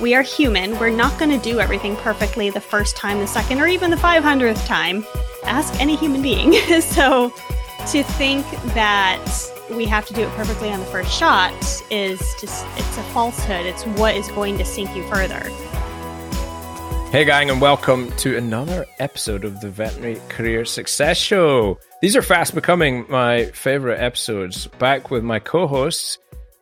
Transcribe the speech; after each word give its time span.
we 0.00 0.14
are 0.14 0.22
human. 0.22 0.78
We're 0.78 0.88
not 0.88 1.18
going 1.18 1.30
to 1.30 1.38
do 1.38 1.60
everything 1.60 1.94
perfectly 1.96 2.48
the 2.48 2.60
first 2.60 2.96
time, 2.96 3.18
the 3.18 3.26
second, 3.26 3.60
or 3.60 3.66
even 3.66 3.90
the 3.90 3.96
500th 3.96 4.66
time. 4.66 5.04
Ask 5.44 5.78
any 5.78 5.94
human 5.94 6.22
being. 6.22 6.52
so 6.80 7.30
to 7.90 8.02
think 8.02 8.46
that 8.74 9.22
we 9.70 9.84
have 9.84 10.06
to 10.06 10.14
do 10.14 10.22
it 10.22 10.30
perfectly 10.30 10.72
on 10.72 10.80
the 10.80 10.86
first 10.86 11.12
shot 11.12 11.52
is 11.90 12.18
just, 12.40 12.66
it's 12.76 12.96
a 12.96 13.02
falsehood. 13.12 13.66
It's 13.66 13.84
what 13.84 14.16
is 14.16 14.26
going 14.28 14.56
to 14.58 14.64
sink 14.64 14.94
you 14.96 15.06
further. 15.08 15.40
Hey, 17.10 17.24
gang, 17.24 17.50
and 17.50 17.60
welcome 17.60 18.10
to 18.18 18.36
another 18.38 18.86
episode 19.00 19.44
of 19.44 19.60
the 19.60 19.68
Veterinary 19.68 20.20
Career 20.28 20.64
Success 20.64 21.18
Show. 21.18 21.78
These 22.00 22.16
are 22.16 22.22
fast 22.22 22.54
becoming 22.54 23.04
my 23.10 23.46
favorite 23.46 24.00
episodes. 24.00 24.66
Back 24.78 25.10
with 25.10 25.24
my 25.24 25.40
co 25.40 25.66
hosts, 25.66 26.18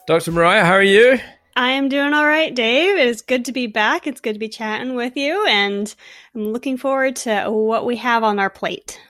Dr. 0.08 0.32
Moriah, 0.32 0.64
how 0.64 0.72
are 0.72 0.82
you? 0.82 1.20
I 1.58 1.72
am 1.72 1.88
doing 1.88 2.14
all 2.14 2.24
right, 2.24 2.54
Dave. 2.54 2.96
It's 2.98 3.20
good 3.20 3.46
to 3.46 3.52
be 3.52 3.66
back. 3.66 4.06
It's 4.06 4.20
good 4.20 4.34
to 4.34 4.38
be 4.38 4.48
chatting 4.48 4.94
with 4.94 5.16
you, 5.16 5.44
and 5.48 5.92
I'm 6.32 6.52
looking 6.52 6.76
forward 6.76 7.16
to 7.16 7.46
what 7.50 7.84
we 7.84 7.96
have 7.96 8.22
on 8.22 8.38
our 8.38 8.48
plate. 8.48 9.00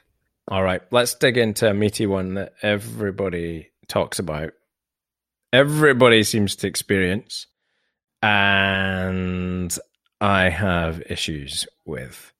All 0.51 0.63
right, 0.63 0.81
let's 0.91 1.15
dig 1.15 1.37
into 1.37 1.69
a 1.69 1.75
meaty 1.75 2.07
one 2.07 2.35
that 2.35 2.55
everybody 2.63 3.69
talks 3.87 4.19
about, 4.19 4.55
everybody 5.53 6.25
seems 6.25 6.57
to 6.57 6.67
experience, 6.67 7.49
and 8.23 9.79
I 10.19 10.49
have 10.49 11.03
issues 11.03 11.67
with. 11.85 12.33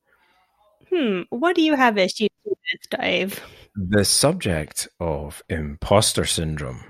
Hmm, 0.91 1.25
what 1.29 1.55
do 1.55 1.61
you 1.61 1.77
have 1.77 1.99
issues 1.99 2.31
with, 2.47 2.99
Dave? 2.99 3.43
The 3.77 4.07
subject 4.07 4.89
of 4.99 5.43
imposter 5.51 6.25
syndrome. 6.25 6.83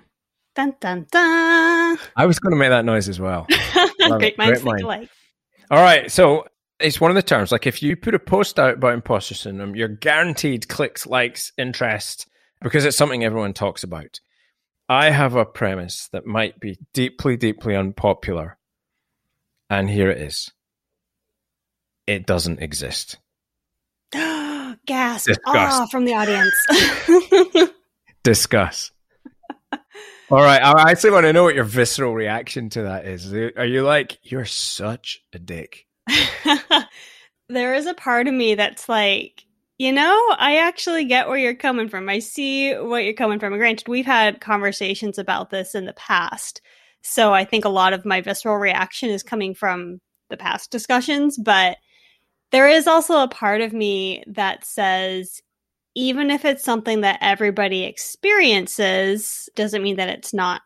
Dun 0.54 0.76
dun 0.78 1.06
dun. 1.10 1.77
I 2.16 2.26
was 2.26 2.38
going 2.38 2.52
to 2.52 2.56
make 2.56 2.70
that 2.70 2.84
noise 2.84 3.08
as 3.08 3.20
well. 3.20 3.46
Great 4.18 4.38
minds 4.38 4.62
think 4.62 4.80
alike. 4.80 5.08
All 5.70 5.82
right, 5.82 6.10
so 6.10 6.46
it's 6.80 7.00
one 7.00 7.10
of 7.10 7.14
the 7.14 7.22
terms. 7.22 7.52
Like 7.52 7.66
if 7.66 7.82
you 7.82 7.96
put 7.96 8.14
a 8.14 8.18
post 8.18 8.58
out 8.58 8.74
about 8.74 8.94
imposter 8.94 9.34
syndrome, 9.34 9.76
you're 9.76 9.88
guaranteed 9.88 10.68
clicks, 10.68 11.06
likes, 11.06 11.52
interest 11.58 12.26
because 12.62 12.84
it's 12.84 12.96
something 12.96 13.24
everyone 13.24 13.52
talks 13.52 13.82
about. 13.82 14.20
I 14.88 15.10
have 15.10 15.34
a 15.34 15.44
premise 15.44 16.08
that 16.12 16.24
might 16.24 16.58
be 16.58 16.78
deeply, 16.94 17.36
deeply 17.36 17.76
unpopular, 17.76 18.56
and 19.68 19.90
here 19.90 20.10
it 20.10 20.18
is 20.18 20.50
it 22.08 22.26
doesn't 22.26 22.60
exist. 22.60 23.18
Gasp! 24.12 25.30
Ah, 25.46 25.86
from 25.90 26.06
the 26.06 26.14
audience. 26.14 26.54
Discuss. 28.22 28.90
All 30.30 30.42
right, 30.42 30.62
I 30.62 30.90
actually 30.90 31.12
want 31.12 31.24
to 31.24 31.32
know 31.32 31.44
what 31.44 31.54
your 31.54 31.64
visceral 31.64 32.12
reaction 32.12 32.68
to 32.70 32.82
that 32.82 33.06
is. 33.06 33.32
Are 33.32 33.64
you 33.64 33.82
like, 33.82 34.18
you're 34.22 34.44
such 34.44 35.22
a 35.32 35.38
dick? 35.38 35.86
there 37.48 37.72
is 37.72 37.86
a 37.86 37.94
part 37.94 38.28
of 38.28 38.34
me 38.34 38.54
that's 38.54 38.90
like, 38.90 39.42
you 39.78 39.90
know, 39.90 40.34
I 40.36 40.58
actually 40.58 41.06
get 41.06 41.28
where 41.28 41.38
you're 41.38 41.54
coming 41.54 41.88
from. 41.88 42.10
I 42.10 42.18
see 42.18 42.74
what 42.74 43.04
you're 43.04 43.14
coming 43.14 43.38
from. 43.38 43.56
granted, 43.56 43.88
we've 43.88 44.04
had 44.04 44.42
conversations 44.42 45.16
about 45.16 45.48
this 45.48 45.74
in 45.74 45.86
the 45.86 45.94
past. 45.94 46.60
So 47.02 47.32
I 47.32 47.46
think 47.46 47.64
a 47.64 47.70
lot 47.70 47.94
of 47.94 48.04
my 48.04 48.20
visceral 48.20 48.56
reaction 48.56 49.08
is 49.08 49.22
coming 49.22 49.54
from 49.54 49.98
the 50.28 50.36
past 50.36 50.70
discussions, 50.70 51.38
but 51.38 51.78
there 52.52 52.68
is 52.68 52.86
also 52.86 53.22
a 53.22 53.28
part 53.28 53.62
of 53.62 53.72
me 53.72 54.24
that 54.26 54.66
says, 54.66 55.40
even 55.94 56.30
if 56.30 56.44
it's 56.44 56.64
something 56.64 57.00
that 57.02 57.18
everybody 57.20 57.84
experiences, 57.84 59.48
doesn't 59.54 59.82
mean 59.82 59.96
that 59.96 60.08
it's 60.08 60.32
not 60.32 60.62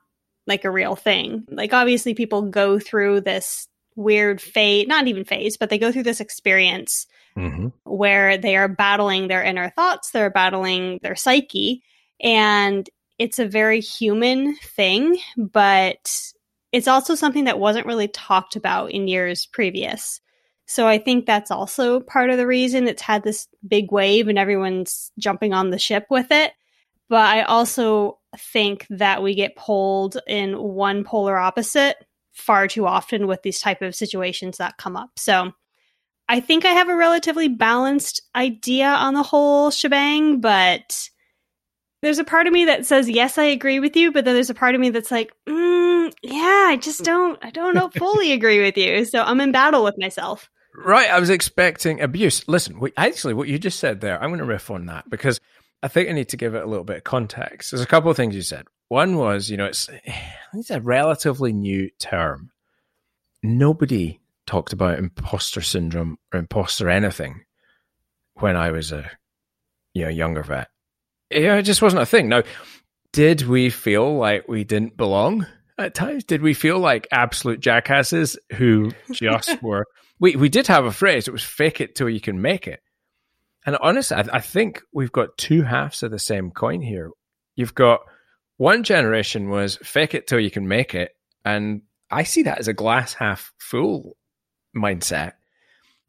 like 0.46 0.64
a 0.64 0.70
real 0.70 0.96
thing. 0.96 1.44
Like, 1.48 1.72
obviously, 1.72 2.14
people 2.14 2.42
go 2.42 2.78
through 2.78 3.22
this 3.22 3.68
weird 3.96 4.40
phase, 4.40 4.86
not 4.86 5.06
even 5.06 5.24
phase, 5.24 5.56
but 5.56 5.70
they 5.70 5.78
go 5.78 5.92
through 5.92 6.02
this 6.02 6.20
experience 6.20 7.06
mm-hmm. 7.36 7.68
where 7.84 8.38
they 8.38 8.56
are 8.56 8.68
battling 8.68 9.28
their 9.28 9.42
inner 9.42 9.70
thoughts, 9.70 10.10
they're 10.10 10.30
battling 10.30 10.98
their 11.02 11.16
psyche. 11.16 11.82
And 12.20 12.88
it's 13.18 13.38
a 13.38 13.46
very 13.46 13.80
human 13.80 14.56
thing, 14.56 15.18
but 15.36 16.32
it's 16.72 16.88
also 16.88 17.14
something 17.14 17.44
that 17.44 17.58
wasn't 17.58 17.86
really 17.86 18.08
talked 18.08 18.56
about 18.56 18.90
in 18.90 19.08
years 19.08 19.46
previous. 19.46 20.20
So 20.72 20.88
I 20.88 20.98
think 20.98 21.26
that's 21.26 21.50
also 21.50 22.00
part 22.00 22.30
of 22.30 22.38
the 22.38 22.46
reason 22.46 22.88
it's 22.88 23.02
had 23.02 23.22
this 23.22 23.46
big 23.66 23.92
wave 23.92 24.28
and 24.28 24.38
everyone's 24.38 25.12
jumping 25.18 25.52
on 25.52 25.70
the 25.70 25.78
ship 25.78 26.06
with 26.08 26.30
it. 26.30 26.52
But 27.10 27.26
I 27.26 27.42
also 27.42 28.18
think 28.38 28.86
that 28.88 29.22
we 29.22 29.34
get 29.34 29.54
pulled 29.54 30.16
in 30.26 30.54
one 30.54 31.04
polar 31.04 31.36
opposite 31.36 31.96
far 32.32 32.66
too 32.66 32.86
often 32.86 33.26
with 33.26 33.42
these 33.42 33.60
type 33.60 33.82
of 33.82 33.94
situations 33.94 34.56
that 34.56 34.78
come 34.78 34.96
up. 34.96 35.10
So 35.18 35.52
I 36.26 36.40
think 36.40 36.64
I 36.64 36.70
have 36.70 36.88
a 36.88 36.96
relatively 36.96 37.48
balanced 37.48 38.22
idea 38.34 38.86
on 38.86 39.12
the 39.12 39.22
whole 39.22 39.70
shebang, 39.70 40.40
but 40.40 41.10
there's 42.00 42.18
a 42.18 42.24
part 42.24 42.46
of 42.46 42.52
me 42.54 42.64
that 42.64 42.86
says 42.86 43.10
yes, 43.10 43.36
I 43.36 43.44
agree 43.44 43.78
with 43.78 43.94
you, 43.94 44.10
but 44.10 44.24
then 44.24 44.32
there's 44.32 44.48
a 44.48 44.54
part 44.54 44.74
of 44.74 44.80
me 44.80 44.88
that's 44.88 45.10
like, 45.10 45.32
mm, 45.46 46.12
yeah, 46.22 46.66
I 46.68 46.78
just 46.80 47.04
don't, 47.04 47.38
I 47.44 47.50
don't 47.50 47.74
know, 47.74 47.90
fully 47.96 48.32
agree 48.32 48.62
with 48.62 48.78
you. 48.78 49.04
So 49.04 49.22
I'm 49.22 49.42
in 49.42 49.52
battle 49.52 49.84
with 49.84 49.96
myself. 49.98 50.48
Right. 50.74 51.10
I 51.10 51.20
was 51.20 51.30
expecting 51.30 52.00
abuse. 52.00 52.46
Listen, 52.48 52.80
actually, 52.96 53.34
what 53.34 53.48
you 53.48 53.58
just 53.58 53.78
said 53.78 54.00
there, 54.00 54.22
I'm 54.22 54.30
going 54.30 54.40
to 54.40 54.46
riff 54.46 54.70
on 54.70 54.86
that 54.86 55.08
because 55.10 55.40
I 55.82 55.88
think 55.88 56.08
I 56.08 56.12
need 56.12 56.28
to 56.30 56.36
give 56.36 56.54
it 56.54 56.62
a 56.62 56.66
little 56.66 56.84
bit 56.84 56.98
of 56.98 57.04
context. 57.04 57.70
There's 57.70 57.82
a 57.82 57.86
couple 57.86 58.10
of 58.10 58.16
things 58.16 58.34
you 58.34 58.42
said. 58.42 58.66
One 58.88 59.16
was, 59.16 59.50
you 59.50 59.56
know, 59.56 59.66
it's 59.66 59.88
it's 60.54 60.70
a 60.70 60.80
relatively 60.80 61.52
new 61.52 61.90
term. 61.98 62.50
Nobody 63.42 64.20
talked 64.46 64.72
about 64.72 64.98
imposter 64.98 65.60
syndrome 65.60 66.18
or 66.32 66.38
imposter 66.38 66.88
anything 66.88 67.44
when 68.34 68.56
I 68.56 68.70
was 68.70 68.92
a 68.92 69.10
you 69.94 70.04
know 70.04 70.10
younger 70.10 70.42
vet. 70.42 70.68
Yeah, 71.30 71.56
it 71.56 71.62
just 71.62 71.82
wasn't 71.82 72.02
a 72.02 72.06
thing. 72.06 72.28
Now, 72.28 72.42
did 73.12 73.42
we 73.42 73.70
feel 73.70 74.16
like 74.16 74.48
we 74.48 74.64
didn't 74.64 74.96
belong 74.96 75.46
at 75.78 75.94
times? 75.94 76.24
Did 76.24 76.42
we 76.42 76.54
feel 76.54 76.78
like 76.78 77.08
absolute 77.10 77.60
jackasses 77.60 78.38
who 78.56 78.92
just 79.10 79.62
were 79.62 79.86
we 80.22 80.36
we 80.36 80.48
did 80.48 80.68
have 80.68 80.84
a 80.84 80.92
phrase. 80.92 81.26
It 81.26 81.32
was 81.32 81.42
"fake 81.42 81.80
it 81.80 81.96
till 81.96 82.08
you 82.08 82.20
can 82.20 82.40
make 82.40 82.68
it." 82.68 82.80
And 83.66 83.76
honestly, 83.82 84.16
I, 84.16 84.24
I 84.34 84.40
think 84.40 84.80
we've 84.92 85.12
got 85.12 85.36
two 85.36 85.62
halves 85.62 86.02
of 86.02 86.12
the 86.12 86.18
same 86.18 86.52
coin 86.52 86.80
here. 86.80 87.10
You've 87.56 87.74
got 87.74 88.00
one 88.56 88.84
generation 88.84 89.50
was 89.50 89.76
"fake 89.82 90.14
it 90.14 90.28
till 90.28 90.38
you 90.38 90.50
can 90.50 90.68
make 90.68 90.94
it," 90.94 91.16
and 91.44 91.82
I 92.08 92.22
see 92.22 92.44
that 92.44 92.58
as 92.58 92.68
a 92.68 92.72
glass 92.72 93.14
half 93.14 93.52
full 93.58 94.16
mindset. 94.74 95.32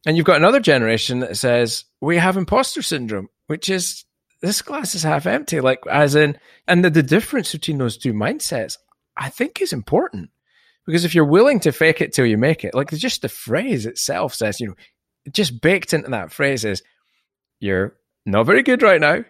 And 0.05 0.15
you've 0.15 0.27
got 0.27 0.37
another 0.37 0.59
generation 0.59 1.19
that 1.21 1.35
says 1.35 1.85
we 1.99 2.17
have 2.17 2.37
imposter 2.37 2.83
syndrome, 2.83 3.29
which 3.47 3.67
is 3.67 4.05
this 4.41 4.61
glass 4.61 4.93
is 4.93 5.01
half 5.01 5.25
empty. 5.25 5.59
Like 5.59 5.79
as 5.89 6.13
in, 6.13 6.37
and 6.67 6.85
the, 6.85 6.91
the 6.91 7.03
difference 7.03 7.51
between 7.51 7.79
those 7.79 7.97
two 7.97 8.13
mindsets, 8.13 8.77
I 9.17 9.29
think, 9.29 9.59
is 9.59 9.73
important. 9.73 10.29
Because 10.85 11.05
if 11.05 11.15
you're 11.15 11.25
willing 11.25 11.59
to 11.61 11.71
fake 11.71 12.01
it 12.01 12.13
till 12.13 12.25
you 12.25 12.37
make 12.37 12.63
it, 12.63 12.73
like 12.73 12.89
just 12.91 13.21
the 13.21 13.29
phrase 13.29 13.85
itself 13.85 14.33
says, 14.33 14.59
you 14.59 14.67
know, 14.67 14.75
just 15.31 15.61
baked 15.61 15.93
into 15.93 16.09
that 16.09 16.31
phrase 16.33 16.65
is 16.65 16.83
you're 17.59 17.95
not 18.25 18.45
very 18.45 18.63
good 18.63 18.81
right 18.81 18.99
now. 18.99 19.23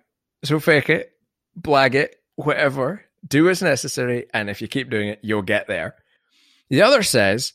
So 0.44 0.60
fake 0.60 0.90
it, 0.90 1.12
blag 1.60 1.94
it, 1.94 2.16
whatever, 2.36 3.04
do 3.28 3.50
as 3.50 3.62
necessary. 3.62 4.26
And 4.34 4.50
if 4.50 4.62
you 4.62 4.68
keep 4.68 4.90
doing 4.90 5.10
it, 5.10 5.20
you'll 5.22 5.44
get 5.44 5.68
there. 5.68 5.96
The 6.70 6.82
other 6.82 7.04
says, 7.04 7.54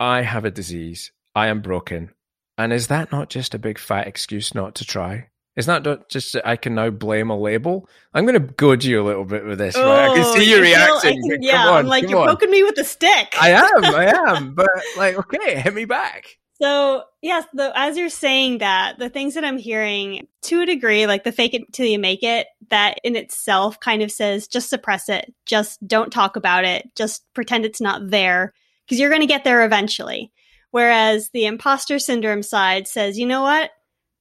I 0.00 0.22
have 0.22 0.44
a 0.44 0.50
disease. 0.50 1.12
I 1.34 1.48
am 1.48 1.60
broken. 1.60 2.10
And 2.58 2.72
is 2.72 2.88
that 2.88 3.12
not 3.12 3.30
just 3.30 3.54
a 3.54 3.58
big 3.58 3.78
fat 3.78 4.06
excuse 4.06 4.54
not 4.54 4.74
to 4.76 4.84
try? 4.84 5.29
It's 5.56 5.66
not 5.66 6.08
just 6.08 6.32
that 6.34 6.46
I 6.46 6.56
can 6.56 6.74
now 6.74 6.90
blame 6.90 7.28
a 7.28 7.36
label. 7.36 7.88
I'm 8.14 8.24
going 8.24 8.40
to 8.40 8.52
goad 8.54 8.84
you 8.84 9.02
a 9.02 9.04
little 9.04 9.24
bit 9.24 9.44
with 9.44 9.58
this, 9.58 9.74
oh, 9.76 9.84
right? 9.84 10.08
I 10.08 10.14
can 10.14 10.24
oh, 10.24 10.34
see 10.34 10.50
you 10.50 10.60
reacting. 10.60 11.22
Can, 11.28 11.42
yeah, 11.42 11.66
on, 11.66 11.78
I'm 11.80 11.86
like 11.86 12.08
you're 12.08 12.20
on. 12.20 12.28
poking 12.28 12.50
me 12.50 12.62
with 12.62 12.78
a 12.78 12.84
stick. 12.84 13.34
I 13.40 13.50
am, 13.50 13.84
I 13.84 14.06
am, 14.28 14.54
but 14.54 14.68
like, 14.96 15.16
okay, 15.16 15.60
hit 15.60 15.74
me 15.74 15.84
back. 15.84 16.38
So 16.62 17.04
yes, 17.22 17.46
the, 17.54 17.72
as 17.74 17.96
you're 17.96 18.10
saying 18.10 18.58
that, 18.58 18.98
the 18.98 19.08
things 19.08 19.34
that 19.34 19.44
I'm 19.44 19.58
hearing 19.58 20.28
to 20.42 20.60
a 20.60 20.66
degree, 20.66 21.06
like 21.06 21.24
the 21.24 21.32
fake 21.32 21.54
it 21.54 21.72
till 21.72 21.86
you 21.86 21.98
make 21.98 22.22
it, 22.22 22.46
that 22.68 22.98
in 23.02 23.16
itself 23.16 23.80
kind 23.80 24.02
of 24.02 24.12
says 24.12 24.46
just 24.46 24.68
suppress 24.68 25.08
it, 25.08 25.34
just 25.46 25.84
don't 25.86 26.12
talk 26.12 26.36
about 26.36 26.64
it, 26.64 26.94
just 26.94 27.24
pretend 27.34 27.64
it's 27.64 27.80
not 27.80 28.10
there, 28.10 28.52
because 28.84 29.00
you're 29.00 29.10
going 29.10 29.22
to 29.22 29.26
get 29.26 29.42
there 29.42 29.64
eventually. 29.64 30.30
Whereas 30.70 31.30
the 31.30 31.46
imposter 31.46 31.98
syndrome 31.98 32.42
side 32.42 32.86
says, 32.86 33.18
you 33.18 33.26
know 33.26 33.42
what? 33.42 33.70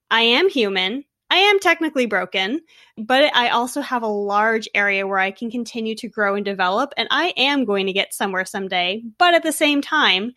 I 0.09 0.21
am 0.21 0.49
human. 0.49 1.03
I 1.31 1.37
am 1.37 1.59
technically 1.59 2.07
broken, 2.07 2.61
but 2.97 3.35
I 3.35 3.49
also 3.49 3.81
have 3.81 4.01
a 4.03 4.07
large 4.07 4.67
area 4.73 5.05
where 5.05 5.19
I 5.19 5.31
can 5.31 5.51
continue 5.51 5.95
to 5.95 6.07
grow 6.09 6.35
and 6.35 6.43
develop, 6.45 6.93
and 6.97 7.07
I 7.11 7.33
am 7.37 7.65
going 7.65 7.85
to 7.87 7.93
get 7.93 8.13
somewhere 8.13 8.45
someday. 8.45 9.03
But 9.19 9.35
at 9.35 9.43
the 9.43 9.51
same 9.51 9.81
time, 9.81 10.33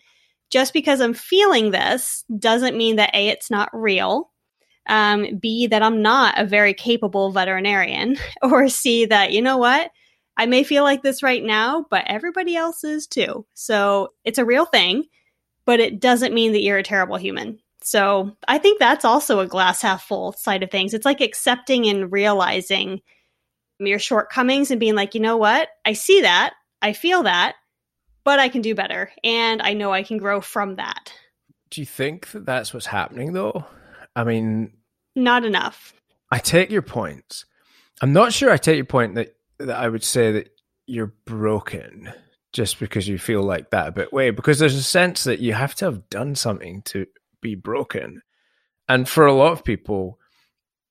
just 0.50 0.75
because 0.75 1.00
I'm 1.00 1.15
feeling 1.15 1.71
this 1.71 2.25
doesn't 2.39 2.77
mean 2.77 2.97
that 2.97 3.15
A, 3.15 3.29
it's 3.29 3.50
not 3.50 3.71
real, 3.73 4.31
um, 4.89 5.39
B, 5.41 5.67
that 5.69 5.83
I'm 5.83 6.03
not 6.03 6.39
a 6.39 6.47
very 6.47 6.75
capable 6.75 7.33
veterinarian, 7.33 8.19
or 8.43 8.69
C, 8.69 9.06
that, 9.06 9.33
you 9.33 9.43
know 9.43 9.59
what? 9.59 9.91
I 10.37 10.47
may 10.47 10.65
feel 10.65 10.85
like 10.85 11.03
this 11.03 11.23
right 11.23 11.43
now, 11.44 11.87
but 11.91 12.05
everybody 12.06 12.56
else 12.56 12.85
is 12.85 13.06
too. 13.06 13.47
So 13.55 14.15
it's 14.25 14.39
a 14.39 14.44
real 14.47 14.67
thing. 14.67 15.05
but 15.67 15.81
it 15.81 16.00
doesn't 16.00 16.35
mean 16.35 16.53
that 16.53 16.62
you're 16.62 16.79
a 16.79 16.85
terrible 16.85 17.17
human. 17.19 17.61
So 17.84 18.37
I 18.46 18.58
think 18.58 18.79
that's 18.79 19.05
also 19.05 19.40
a 19.40 19.46
glass 19.46 19.82
half 19.82 20.05
full 20.05 20.32
side 20.32 20.62
of 20.62 20.70
things. 20.70 20.94
It's 20.94 21.05
like 21.05 21.20
accepting 21.20 21.87
and 21.87 22.12
realizing 22.12 23.00
your 23.79 23.99
shortcomings 23.99 24.70
and 24.70 24.81
being 24.81 24.94
like, 24.94 25.14
you 25.14 25.20
know 25.20 25.37
what? 25.37 25.69
I 25.84 25.94
see 25.94 26.23
that. 26.23 26.55
I 26.81 26.93
feel 26.93 27.25
that, 27.25 27.56
but 28.25 28.38
I 28.38 28.49
can 28.49 28.62
do 28.62 28.75
better. 28.75 29.11
And 29.25 29.62
I 29.62 29.75
know 29.75 29.93
I 29.93 30.02
can 30.02 30.19
grow 30.19 30.40
from 30.40 30.76
that. 30.76 31.12
Do 31.70 31.81
you 31.81 31.87
think 31.87 32.31
that 32.32 32.46
that's 32.46 32.75
what's 32.75 32.87
happening 32.87 33.32
though? 33.32 33.64
I 34.14 34.25
mean, 34.25 34.75
not 35.17 35.44
enough. 35.44 35.94
I 36.31 36.38
take 36.38 36.70
your 36.70 36.82
points. 36.82 37.44
I'm 38.00 38.12
not 38.12 38.32
sure 38.32 38.50
I 38.50 38.56
take 38.56 38.76
your 38.76 38.84
point 38.84 39.14
that, 39.14 39.37
that 39.58 39.76
I 39.76 39.88
would 39.88 40.05
say 40.05 40.32
that 40.32 40.50
you're 40.87 41.14
broken 41.25 42.12
just 42.52 42.79
because 42.79 43.08
you 43.08 43.19
feel 43.19 43.43
like 43.43 43.70
that 43.70 43.88
a 43.88 43.93
bit 43.93 44.12
way, 44.12 44.31
because 44.31 44.58
there's 44.58 44.75
a 44.75 44.82
sense 44.82 45.25
that 45.25 45.40
you 45.40 45.55
have 45.55 45.75
to 45.76 45.87
have 45.87 46.08
done 46.11 46.34
something 46.34 46.82
to 46.82 47.06
be 47.43 47.55
broken. 47.55 48.23
And 48.89 49.09
for 49.09 49.27
a 49.27 49.35
lot 49.35 49.53
of 49.53 49.65
people, 49.65 50.19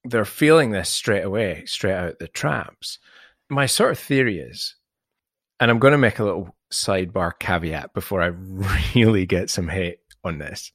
they're 0.03 0.25
feeling 0.25 0.71
this 0.71 0.89
straight 0.89 1.24
away, 1.24 1.63
straight 1.65 1.94
out 1.94 2.19
the 2.19 2.27
traps. 2.27 3.00
My 3.50 3.65
sort 3.65 3.92
of 3.92 4.00
theory 4.00 4.39
is, 4.39 4.75
and 5.59 5.69
I'm 5.69 5.80
going 5.80 5.92
to 5.92 5.98
make 5.98 6.19
a 6.19 6.24
little 6.24 6.56
sidebar 6.71 7.33
caveat 7.39 7.94
before 7.94 8.21
I 8.21 8.27
really 8.95 9.25
get 9.25 9.50
some 9.50 9.68
hate 9.68 10.00
on 10.24 10.38
this. 10.38 10.71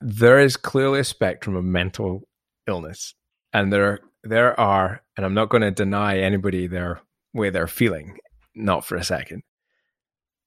There 0.00 0.40
is 0.40 0.56
clearly 0.56 1.00
a 1.00 1.04
spectrum 1.04 1.56
of 1.56 1.64
mental 1.64 2.28
illness, 2.66 3.14
and 3.52 3.72
there 3.72 4.00
there 4.22 4.58
are, 4.58 5.02
and 5.16 5.24
I'm 5.24 5.34
not 5.34 5.50
going 5.50 5.62
to 5.62 5.70
deny 5.70 6.18
anybody 6.18 6.66
their 6.66 7.00
way 7.32 7.50
they're 7.50 7.66
feeling, 7.66 8.18
not 8.54 8.84
for 8.84 8.96
a 8.96 9.04
second, 9.04 9.42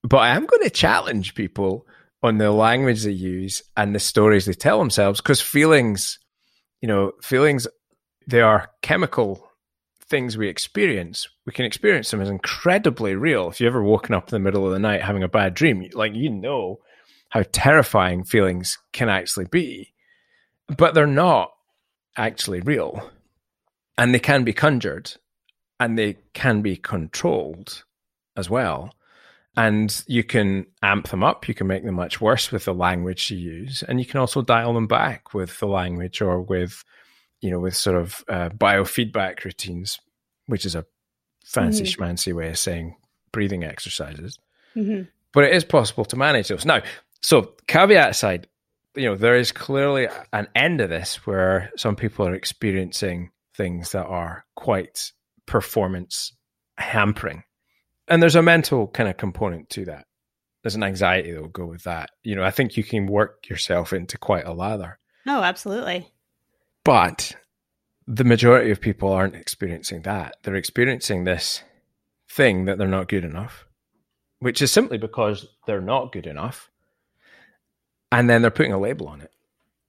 but 0.03 0.17
I 0.17 0.29
am 0.29 0.45
going 0.45 0.63
to 0.63 0.69
challenge 0.69 1.35
people 1.35 1.85
on 2.23 2.37
the 2.37 2.51
language 2.51 3.03
they 3.03 3.11
use 3.11 3.61
and 3.75 3.93
the 3.93 3.99
stories 3.99 4.45
they 4.45 4.53
tell 4.53 4.79
themselves 4.79 5.21
because 5.21 5.41
feelings, 5.41 6.19
you 6.81 6.87
know, 6.87 7.11
feelings 7.21 7.67
they 8.27 8.41
are 8.41 8.69
chemical 8.81 9.47
things 10.09 10.37
we 10.37 10.47
experience. 10.47 11.27
We 11.45 11.53
can 11.53 11.65
experience 11.65 12.11
them 12.11 12.21
as 12.21 12.29
incredibly 12.29 13.15
real. 13.15 13.49
If 13.49 13.59
you've 13.59 13.67
ever 13.67 13.83
woken 13.83 14.15
up 14.15 14.29
in 14.29 14.35
the 14.35 14.39
middle 14.39 14.65
of 14.65 14.71
the 14.71 14.79
night 14.79 15.01
having 15.01 15.23
a 15.23 15.27
bad 15.27 15.53
dream, 15.53 15.87
like 15.93 16.15
you 16.15 16.29
know 16.29 16.79
how 17.29 17.43
terrifying 17.51 18.23
feelings 18.23 18.77
can 18.93 19.09
actually 19.09 19.45
be, 19.45 19.93
but 20.77 20.93
they're 20.93 21.07
not 21.07 21.51
actually 22.15 22.61
real. 22.61 23.11
And 23.97 24.13
they 24.13 24.19
can 24.19 24.43
be 24.43 24.53
conjured 24.53 25.13
and 25.79 25.97
they 25.97 26.17
can 26.33 26.61
be 26.61 26.75
controlled 26.75 27.83
as 28.35 28.49
well. 28.49 28.93
And 29.57 30.03
you 30.07 30.23
can 30.23 30.67
amp 30.83 31.09
them 31.09 31.23
up, 31.23 31.47
you 31.47 31.55
can 31.55 31.65
make 31.65 31.83
them 31.83 31.95
much 31.95 32.21
worse 32.21 32.51
with 32.51 32.65
the 32.65 32.75
language 32.75 33.31
you 33.31 33.37
use, 33.37 33.83
and 33.83 33.99
you 33.99 34.05
can 34.05 34.19
also 34.19 34.43
dial 34.43 34.73
them 34.73 34.85
back 34.87 35.33
with 35.33 35.59
the 35.59 35.65
language 35.65 36.21
or 36.21 36.39
with, 36.39 36.83
you 37.41 37.49
know, 37.49 37.59
with 37.59 37.75
sort 37.75 37.97
of 37.97 38.23
uh, 38.29 38.49
biofeedback 38.49 39.43
routines, 39.43 39.99
which 40.45 40.63
is 40.63 40.75
a 40.75 40.85
fancy 41.43 41.83
mm-hmm. 41.83 42.03
schmancy 42.03 42.33
way 42.33 42.49
of 42.49 42.59
saying 42.59 42.95
breathing 43.31 43.63
exercises. 43.63 44.37
Mm-hmm. 44.75 45.03
But 45.33 45.45
it 45.45 45.53
is 45.53 45.65
possible 45.65 46.05
to 46.05 46.15
manage 46.15 46.49
those. 46.49 46.65
Now, 46.65 46.83
so 47.21 47.53
caveat 47.67 48.11
aside, 48.11 48.47
you 48.95 49.05
know, 49.05 49.15
there 49.15 49.35
is 49.35 49.51
clearly 49.51 50.07
an 50.33 50.47
end 50.55 50.79
to 50.79 50.87
this 50.87 51.25
where 51.25 51.71
some 51.77 51.95
people 51.95 52.27
are 52.27 52.33
experiencing 52.33 53.31
things 53.55 53.91
that 53.91 54.05
are 54.05 54.45
quite 54.55 55.11
performance 55.45 56.33
hampering. 56.77 57.43
And 58.07 58.21
there's 58.21 58.35
a 58.35 58.41
mental 58.41 58.87
kind 58.87 59.09
of 59.09 59.17
component 59.17 59.69
to 59.71 59.85
that. 59.85 60.05
There's 60.63 60.75
an 60.75 60.83
anxiety 60.83 61.31
that 61.31 61.41
will 61.41 61.49
go 61.49 61.65
with 61.65 61.83
that. 61.83 62.09
You 62.23 62.35
know, 62.35 62.43
I 62.43 62.51
think 62.51 62.77
you 62.77 62.83
can 62.83 63.05
work 63.05 63.49
yourself 63.49 63.93
into 63.93 64.17
quite 64.17 64.45
a 64.45 64.53
lather. 64.53 64.99
No, 65.25 65.43
absolutely. 65.43 66.11
But 66.83 67.35
the 68.07 68.23
majority 68.23 68.71
of 68.71 68.79
people 68.79 69.11
aren't 69.11 69.35
experiencing 69.35 70.03
that. 70.03 70.37
They're 70.43 70.55
experiencing 70.55 71.23
this 71.23 71.63
thing 72.29 72.65
that 72.65 72.77
they're 72.77 72.87
not 72.87 73.09
good 73.09 73.25
enough, 73.25 73.65
which 74.39 74.61
is 74.61 74.71
simply 74.71 74.97
because 74.97 75.45
they're 75.65 75.81
not 75.81 76.11
good 76.11 76.27
enough. 76.27 76.69
And 78.11 78.29
then 78.29 78.41
they're 78.41 78.51
putting 78.51 78.71
a 78.71 78.79
label 78.79 79.09
on 79.09 79.19
it, 79.19 79.31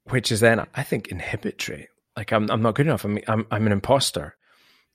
which 0.04 0.32
is 0.32 0.40
then, 0.40 0.66
I 0.74 0.82
think, 0.82 1.08
inhibitory. 1.08 1.88
Like, 2.16 2.32
I'm, 2.32 2.50
I'm 2.50 2.62
not 2.62 2.74
good 2.74 2.86
enough. 2.86 3.04
I'm, 3.04 3.18
I'm, 3.28 3.46
I'm 3.52 3.66
an 3.66 3.72
imposter. 3.72 4.36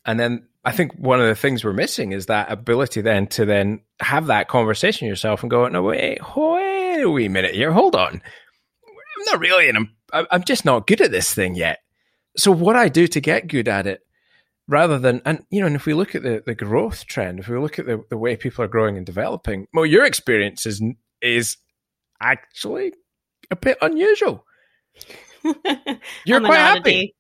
And 0.06 0.20
then 0.20 0.48
I 0.66 0.72
think 0.72 0.94
one 0.94 1.20
of 1.20 1.28
the 1.28 1.36
things 1.36 1.64
we're 1.64 1.74
missing 1.74 2.12
is 2.12 2.28
that 2.28 2.52
ability 2.52 3.02
then 3.02 3.28
to 3.28 3.46
then 3.46 3.82
have 4.00 4.28
that 4.28 4.48
conversation 4.48 5.08
yourself 5.08 5.44
and 5.44 5.50
go, 5.50 5.68
no, 5.68 5.82
wait, 5.84 6.20
wait 6.36 7.02
a 7.02 7.10
wee 7.10 7.28
minute 7.28 7.56
here. 7.56 7.72
Hold 7.72 7.96
on. 7.96 8.22
I'm 8.84 9.26
not 9.26 9.40
really, 9.40 9.70
and 9.70 9.78
I'm, 9.78 10.28
I'm 10.32 10.44
just 10.44 10.66
not 10.66 10.88
good 10.88 11.02
at 11.02 11.12
this 11.12 11.34
thing 11.34 11.56
yet. 11.56 11.80
So 12.38 12.52
what 12.52 12.76
I 12.76 12.90
do 12.90 13.08
to 13.08 13.22
get 13.22 13.48
good 13.48 13.68
at 13.68 13.88
it 13.88 14.02
rather 14.68 14.98
than, 15.00 15.22
and 15.26 15.46
you 15.50 15.60
know, 15.62 15.68
and 15.68 15.76
if 15.76 15.86
we 15.86 15.94
look 15.94 16.16
at 16.16 16.24
the, 16.24 16.42
the 16.46 16.56
growth 16.56 17.06
trend, 17.06 17.40
if 17.40 17.48
we 17.48 17.58
look 17.58 17.80
at 17.80 17.86
the, 17.86 18.04
the 18.10 18.18
way 18.18 18.36
people 18.36 18.64
are 18.64 18.70
growing 18.70 18.98
and 18.98 19.06
developing, 19.06 19.68
well, 19.74 19.86
your 19.86 20.06
experience 20.06 20.66
is, 20.66 20.82
is 21.22 21.58
actually 22.22 22.94
a 23.52 23.56
bit 23.56 23.78
unusual. 23.82 24.46
You're 26.26 26.40
quite 26.40 26.58
happy. 26.58 27.16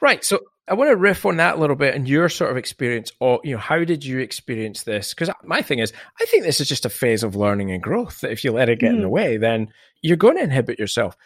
Right. 0.00 0.24
So 0.24 0.40
I 0.68 0.74
want 0.74 0.90
to 0.90 0.96
riff 0.96 1.26
on 1.26 1.38
that 1.38 1.56
a 1.56 1.60
little 1.60 1.74
bit 1.76 1.94
and 1.94 2.08
your 2.08 2.28
sort 2.28 2.50
of 2.50 2.56
experience. 2.56 3.10
Or 3.20 3.40
you 3.42 3.52
know, 3.52 3.58
how 3.58 3.84
did 3.84 4.04
you 4.04 4.20
experience 4.20 4.84
this? 4.84 5.12
Because 5.12 5.30
my 5.42 5.60
thing 5.60 5.80
is, 5.80 5.92
I 6.20 6.24
think 6.26 6.44
this 6.44 6.60
is 6.60 6.68
just 6.68 6.86
a 6.86 6.90
phase 6.90 7.22
of 7.22 7.34
learning 7.34 7.72
and 7.72 7.82
growth. 7.82 8.20
That 8.20 8.30
if 8.30 8.44
you 8.44 8.52
let 8.52 8.68
it 8.68 8.78
get 8.78 8.92
mm. 8.92 8.96
in 8.96 9.00
the 9.00 9.06
mm-hmm. 9.06 9.12
way, 9.12 9.36
then 9.38 9.68
you're 10.02 10.16
going 10.16 10.36
to 10.36 10.42
inhibit 10.42 10.78
yourself. 10.78 11.16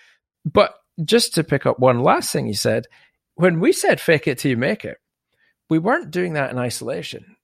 But 0.45 0.75
just 1.05 1.35
to 1.35 1.45
pick 1.45 1.67
up 1.67 1.79
one 1.79 2.01
last 2.01 2.33
thing 2.33 2.47
you 2.47 2.55
said, 2.55 2.87
when 3.35 3.61
we 3.61 3.73
said 3.73 4.01
"fake 4.01 4.27
it 4.27 4.39
till 4.39 4.51
you 4.51 4.57
make 4.57 4.85
it," 4.85 4.99
we 5.69 5.79
weren't 5.79 6.11
doing 6.11 6.33
that 6.33 6.51
in 6.51 6.59
isolation. 6.59 7.37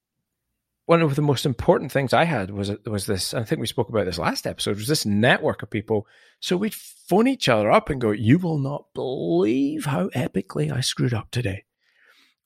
One 0.87 1.03
of 1.03 1.15
the 1.15 1.23
most 1.23 1.47
important 1.47 1.93
things 1.93 2.15
I 2.15 2.25
had 2.25 2.51
was 2.51 2.73
was 2.87 3.05
this. 3.05 3.35
I 3.35 3.45
think 3.45 3.61
we 3.61 3.67
spoke 3.67 3.91
about 3.91 4.07
this 4.07 4.19
last 4.19 4.47
episode. 4.47 4.79
Was 4.79 4.89
this 4.89 5.05
network 5.05 5.63
of 5.63 5.71
people? 5.71 6.07
So 6.41 6.57
we'd 6.57 6.75
phone 6.75 7.29
each 7.29 7.51
other 7.51 7.71
up 7.71 7.91
and 7.91 8.01
go, 8.01 8.13
"You 8.13 8.39
will 8.39 8.59
not 8.59 8.87
believe 8.95 9.85
how 9.85 10.09
epically 10.09 10.73
I 10.73 10.81
screwed 10.81 11.13
up 11.13 11.31
today." 11.31 11.65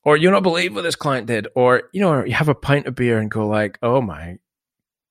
Or 0.07 0.15
you'll 0.15 0.31
not 0.31 0.41
believe 0.41 0.73
what 0.73 0.83
this 0.83 0.95
client 0.95 1.27
did, 1.27 1.49
or 1.53 1.83
you 1.91 1.99
know, 1.99 2.23
you 2.23 2.33
have 2.33 2.47
a 2.47 2.55
pint 2.55 2.87
of 2.87 2.95
beer 2.95 3.19
and 3.19 3.29
go 3.29 3.45
like, 3.45 3.77
"Oh 3.83 3.99
my 3.99 4.39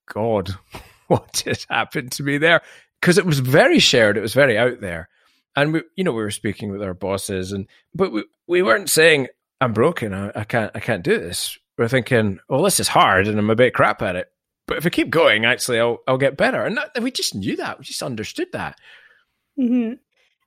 god, 0.07 0.49
what 1.09 1.35
just 1.35 1.67
happened 1.69 2.13
to 2.13 2.23
me 2.23 2.39
there?" 2.39 2.63
Because 2.99 3.19
it 3.19 3.27
was 3.27 3.41
very 3.41 3.79
shared, 3.79 4.17
it 4.17 4.23
was 4.23 4.33
very 4.33 4.57
out 4.57 4.81
there, 4.81 5.11
and 5.55 5.75
we, 5.75 5.83
you 5.97 6.03
know, 6.03 6.13
we 6.13 6.23
were 6.23 6.31
speaking 6.31 6.73
with 6.73 6.83
our 6.83 6.95
bosses, 6.95 7.53
and 7.53 7.67
but 7.95 8.11
we 8.11 8.25
we 8.47 8.63
weren't 8.63 8.89
saying, 8.89 9.29
"I'm 9.61 9.75
broken, 9.75 10.15
I, 10.15 10.33
I 10.35 10.45
can't, 10.45 10.73
I 10.75 10.81
can't 10.81 11.05
do 11.05 11.19
this." 11.19 11.59
We're 11.77 11.89
thinking, 11.89 12.39
"Well, 12.49 12.63
this 12.63 12.81
is 12.81 12.89
hard, 12.89 13.29
and 13.29 13.39
I'm 13.39 13.51
a 13.51 13.55
bit 13.55 13.75
crap 13.75 14.01
at 14.01 14.17
it." 14.17 14.33
But 14.67 14.79
if 14.79 14.87
I 14.87 14.89
keep 14.89 15.11
going, 15.11 15.45
actually, 15.45 15.79
I'll 15.79 15.99
I'll 16.09 16.17
get 16.17 16.39
better. 16.39 16.65
And 16.65 16.79
that, 16.79 17.03
we 17.03 17.11
just 17.11 17.35
knew 17.35 17.57
that. 17.57 17.79
We 17.79 17.85
just 17.85 18.03
understood 18.03 18.49
that. 18.53 18.79
Mm-hmm. 19.61 19.97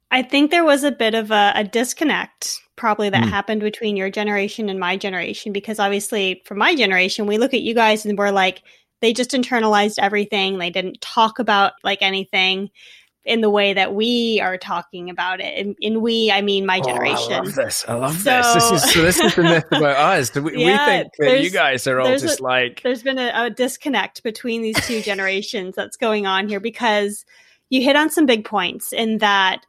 I 0.09 0.23
think 0.23 0.49
there 0.49 0.65
was 0.65 0.83
a 0.83 0.91
bit 0.91 1.13
of 1.13 1.29
a, 1.29 1.51
a 1.55 1.63
disconnect 1.63 2.59
probably 2.79 3.09
that 3.09 3.23
mm. 3.23 3.29
happened 3.29 3.61
between 3.61 3.95
your 3.95 4.09
generation 4.09 4.69
and 4.69 4.79
my 4.79 4.97
generation 4.97 5.51
because 5.53 5.79
obviously 5.79 6.41
for 6.45 6.55
my 6.55 6.73
generation 6.73 7.27
we 7.27 7.37
look 7.37 7.53
at 7.53 7.61
you 7.61 7.75
guys 7.75 8.05
and 8.05 8.17
we're 8.17 8.31
like 8.31 8.63
they 9.01 9.13
just 9.13 9.31
internalized 9.31 9.99
everything 9.99 10.57
they 10.57 10.69
didn't 10.69 10.99
talk 11.01 11.37
about 11.39 11.73
like 11.83 12.01
anything 12.01 12.69
in 13.25 13.41
the 13.41 13.49
way 13.49 13.73
that 13.73 13.93
we 13.93 14.39
are 14.41 14.57
talking 14.57 15.09
about 15.09 15.39
it. 15.39 15.75
In 15.79 16.01
we, 16.01 16.31
I 16.31 16.41
mean 16.41 16.65
my 16.65 16.79
generation. 16.79 17.31
Oh, 17.31 17.35
I 17.35 17.39
love 17.39 17.55
this. 17.55 17.85
I 17.87 17.93
love 17.93 18.17
so, 18.17 18.31
this. 18.31 18.53
This 18.53 18.71
is 18.71 18.91
so. 18.91 19.01
This 19.01 19.19
is 19.19 19.35
the 19.35 19.43
myth 19.43 19.65
about 19.71 19.97
us. 19.97 20.35
We, 20.39 20.63
yeah, 20.63 20.71
we 20.71 20.93
think 21.01 21.13
that 21.19 21.43
you 21.43 21.51
guys 21.51 21.85
are 21.85 21.99
all 21.99 22.17
just 22.17 22.39
a, 22.39 22.43
like. 22.43 22.81
There's 22.81 23.03
been 23.03 23.19
a, 23.19 23.31
a 23.35 23.49
disconnect 23.49 24.23
between 24.23 24.61
these 24.61 24.79
two 24.87 25.01
generations 25.03 25.75
that's 25.75 25.97
going 25.97 26.25
on 26.25 26.47
here 26.47 26.59
because 26.59 27.25
you 27.69 27.83
hit 27.83 27.95
on 27.95 28.09
some 28.09 28.25
big 28.25 28.45
points 28.45 28.93
in 28.93 29.19
that 29.19 29.65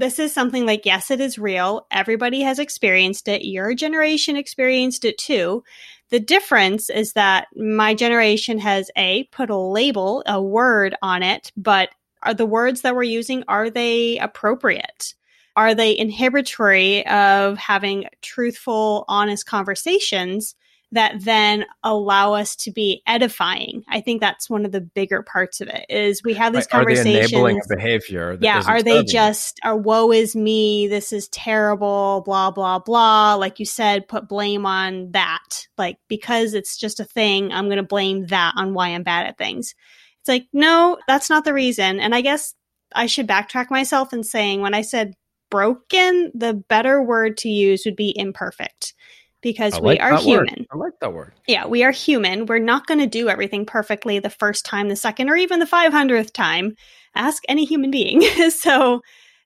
this 0.00 0.18
is 0.18 0.32
something 0.32 0.64
like, 0.64 0.86
yes, 0.86 1.10
it 1.10 1.20
is 1.20 1.38
real. 1.38 1.86
Everybody 1.90 2.40
has 2.40 2.58
experienced 2.58 3.28
it. 3.28 3.44
Your 3.44 3.74
generation 3.74 4.34
experienced 4.34 5.04
it 5.04 5.18
too. 5.18 5.62
The 6.08 6.18
difference 6.18 6.88
is 6.88 7.12
that 7.12 7.48
my 7.54 7.94
generation 7.94 8.58
has 8.58 8.90
a 8.96 9.24
put 9.24 9.50
a 9.50 9.56
label, 9.56 10.22
a 10.26 10.42
word 10.42 10.96
on 11.02 11.22
it, 11.22 11.52
but 11.56 11.90
are 12.22 12.34
the 12.34 12.46
words 12.46 12.80
that 12.80 12.94
we're 12.96 13.02
using, 13.02 13.44
are 13.46 13.68
they 13.68 14.18
appropriate? 14.18 15.14
Are 15.54 15.74
they 15.74 15.96
inhibitory 15.96 17.06
of 17.06 17.58
having 17.58 18.06
truthful, 18.22 19.04
honest 19.06 19.46
conversations? 19.46 20.54
That 20.92 21.22
then 21.22 21.64
allow 21.84 22.34
us 22.34 22.56
to 22.56 22.72
be 22.72 23.02
edifying. 23.06 23.84
I 23.88 24.00
think 24.00 24.20
that's 24.20 24.50
one 24.50 24.64
of 24.64 24.72
the 24.72 24.80
bigger 24.80 25.22
parts 25.22 25.60
of 25.60 25.68
it 25.68 25.86
is 25.88 26.24
we 26.24 26.34
have 26.34 26.52
these 26.52 26.64
right. 26.64 26.70
conversations. 26.70 27.06
Are 27.06 27.28
they 27.28 27.36
enabling 27.36 27.58
a 27.58 27.76
behavior? 27.76 28.38
yeah. 28.40 28.62
Are 28.66 28.82
they 28.82 29.04
just, 29.04 29.60
are 29.62 29.76
woe 29.76 30.10
is 30.10 30.34
me. 30.34 30.88
This 30.88 31.12
is 31.12 31.28
terrible, 31.28 32.22
blah, 32.24 32.50
blah, 32.50 32.80
blah. 32.80 33.34
Like 33.34 33.60
you 33.60 33.66
said, 33.66 34.08
put 34.08 34.28
blame 34.28 34.66
on 34.66 35.12
that. 35.12 35.68
Like, 35.78 35.98
because 36.08 36.54
it's 36.54 36.76
just 36.76 36.98
a 36.98 37.04
thing, 37.04 37.52
I'm 37.52 37.66
going 37.66 37.76
to 37.76 37.82
blame 37.84 38.26
that 38.26 38.54
on 38.56 38.74
why 38.74 38.88
I'm 38.88 39.04
bad 39.04 39.26
at 39.26 39.38
things. 39.38 39.74
It's 40.20 40.28
like, 40.28 40.46
no, 40.52 40.98
that's 41.06 41.30
not 41.30 41.44
the 41.44 41.54
reason. 41.54 42.00
And 42.00 42.14
I 42.14 42.20
guess 42.20 42.54
I 42.94 43.06
should 43.06 43.28
backtrack 43.28 43.70
myself 43.70 44.12
in 44.12 44.24
saying 44.24 44.60
when 44.60 44.74
I 44.74 44.82
said 44.82 45.14
broken, 45.50 46.32
the 46.34 46.54
better 46.54 47.02
word 47.02 47.36
to 47.38 47.48
use 47.48 47.84
would 47.84 47.96
be 47.96 48.12
imperfect 48.16 48.94
because 49.40 49.80
we 49.80 49.98
are 49.98 50.10
that 50.10 50.24
word. 50.24 50.48
human. 50.48 50.66
I 50.70 50.76
like 50.76 50.98
that 51.00 51.12
word. 51.12 51.32
Yeah, 51.46 51.66
we 51.66 51.82
are 51.82 51.90
human. 51.90 52.46
We're 52.46 52.58
not 52.58 52.86
going 52.86 53.00
to 53.00 53.06
do 53.06 53.28
everything 53.28 53.64
perfectly 53.64 54.18
the 54.18 54.30
first 54.30 54.64
time, 54.64 54.88
the 54.88 54.96
second, 54.96 55.30
or 55.30 55.36
even 55.36 55.58
the 55.58 55.66
500th 55.66 56.32
time. 56.32 56.76
Ask 57.14 57.42
any 57.48 57.64
human 57.64 57.90
being. 57.90 58.20
so 58.50 59.02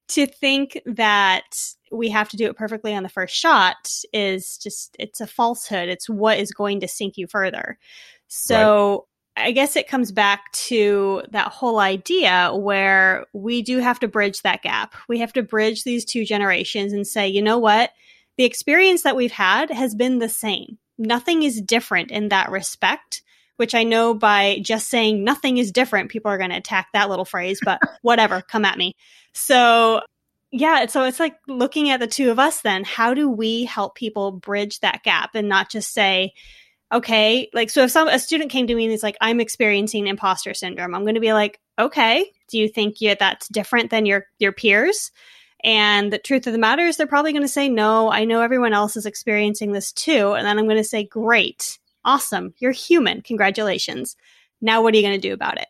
to 0.08 0.26
think 0.26 0.80
that 0.86 1.56
we 1.90 2.08
have 2.10 2.28
to 2.30 2.36
do 2.36 2.46
it 2.46 2.56
perfectly 2.56 2.94
on 2.94 3.02
the 3.02 3.08
first 3.08 3.34
shot 3.34 3.90
is 4.12 4.58
just, 4.58 4.96
it's 4.98 5.20
a 5.20 5.26
falsehood. 5.26 5.88
It's 5.88 6.08
what 6.08 6.38
is 6.38 6.50
going 6.50 6.80
to 6.80 6.88
sink 6.88 7.16
you 7.16 7.26
further. 7.26 7.78
So 8.26 9.06
I 9.36 9.50
guess 9.50 9.76
it 9.76 9.88
comes 9.88 10.12
back 10.12 10.52
to 10.52 11.22
that 11.30 11.48
whole 11.48 11.80
idea 11.80 12.52
where 12.54 13.26
we 13.32 13.62
do 13.62 13.78
have 13.78 13.98
to 14.00 14.08
bridge 14.08 14.42
that 14.42 14.62
gap. 14.62 14.94
We 15.08 15.18
have 15.18 15.32
to 15.34 15.42
bridge 15.42 15.84
these 15.84 16.04
two 16.04 16.24
generations 16.24 16.92
and 16.92 17.06
say, 17.06 17.26
you 17.28 17.42
know 17.42 17.58
what? 17.58 17.90
The 18.36 18.44
experience 18.44 19.02
that 19.02 19.16
we've 19.16 19.32
had 19.32 19.70
has 19.70 19.94
been 19.94 20.18
the 20.18 20.28
same. 20.28 20.78
Nothing 20.98 21.42
is 21.42 21.60
different 21.60 22.10
in 22.10 22.28
that 22.28 22.50
respect, 22.50 23.22
which 23.56 23.74
I 23.74 23.84
know 23.84 24.14
by 24.14 24.60
just 24.62 24.88
saying 24.88 25.24
nothing 25.24 25.58
is 25.58 25.72
different, 25.72 26.10
people 26.10 26.30
are 26.30 26.38
going 26.38 26.50
to 26.50 26.56
attack 26.56 26.88
that 26.92 27.10
little 27.10 27.24
phrase, 27.24 27.60
but 27.64 27.80
whatever, 28.02 28.40
come 28.42 28.64
at 28.64 28.78
me. 28.78 28.94
So, 29.32 30.00
yeah, 30.50 30.86
so 30.86 31.04
it's 31.04 31.20
like 31.20 31.36
looking 31.48 31.90
at 31.90 32.00
the 32.00 32.06
two 32.06 32.30
of 32.30 32.38
us 32.38 32.60
then, 32.60 32.84
how 32.84 33.14
do 33.14 33.28
we 33.28 33.64
help 33.64 33.94
people 33.94 34.32
bridge 34.32 34.80
that 34.80 35.02
gap 35.02 35.30
and 35.34 35.48
not 35.48 35.70
just 35.70 35.92
say, 35.92 36.32
okay, 36.92 37.50
like 37.52 37.70
so 37.70 37.84
if 37.84 37.90
some 37.90 38.08
a 38.08 38.18
student 38.18 38.50
came 38.50 38.66
to 38.66 38.74
me 38.74 38.84
and 38.84 38.92
is 38.92 39.02
like, 39.02 39.16
I'm 39.20 39.40
experiencing 39.40 40.06
imposter 40.06 40.54
syndrome, 40.54 40.94
I'm 40.94 41.02
going 41.02 41.14
to 41.14 41.20
be 41.20 41.32
like, 41.32 41.60
okay, 41.78 42.30
do 42.48 42.58
you 42.58 42.68
think 42.68 43.00
you, 43.00 43.16
that's 43.18 43.48
different 43.48 43.90
than 43.90 44.06
your 44.06 44.26
your 44.38 44.52
peers? 44.52 45.10
And 45.64 46.12
the 46.12 46.18
truth 46.18 46.46
of 46.46 46.52
the 46.52 46.58
matter 46.58 46.86
is, 46.86 46.96
they're 46.98 47.06
probably 47.06 47.32
going 47.32 47.42
to 47.42 47.48
say, 47.48 47.70
no, 47.70 48.12
I 48.12 48.26
know 48.26 48.42
everyone 48.42 48.74
else 48.74 48.96
is 48.96 49.06
experiencing 49.06 49.72
this 49.72 49.92
too. 49.92 50.32
And 50.32 50.46
then 50.46 50.58
I'm 50.58 50.66
going 50.66 50.76
to 50.76 50.84
say, 50.84 51.04
great, 51.04 51.78
awesome, 52.04 52.52
you're 52.58 52.70
human, 52.70 53.22
congratulations. 53.22 54.14
Now, 54.60 54.82
what 54.82 54.92
are 54.92 54.98
you 54.98 55.02
going 55.02 55.20
to 55.20 55.28
do 55.28 55.32
about 55.32 55.58
it? 55.58 55.68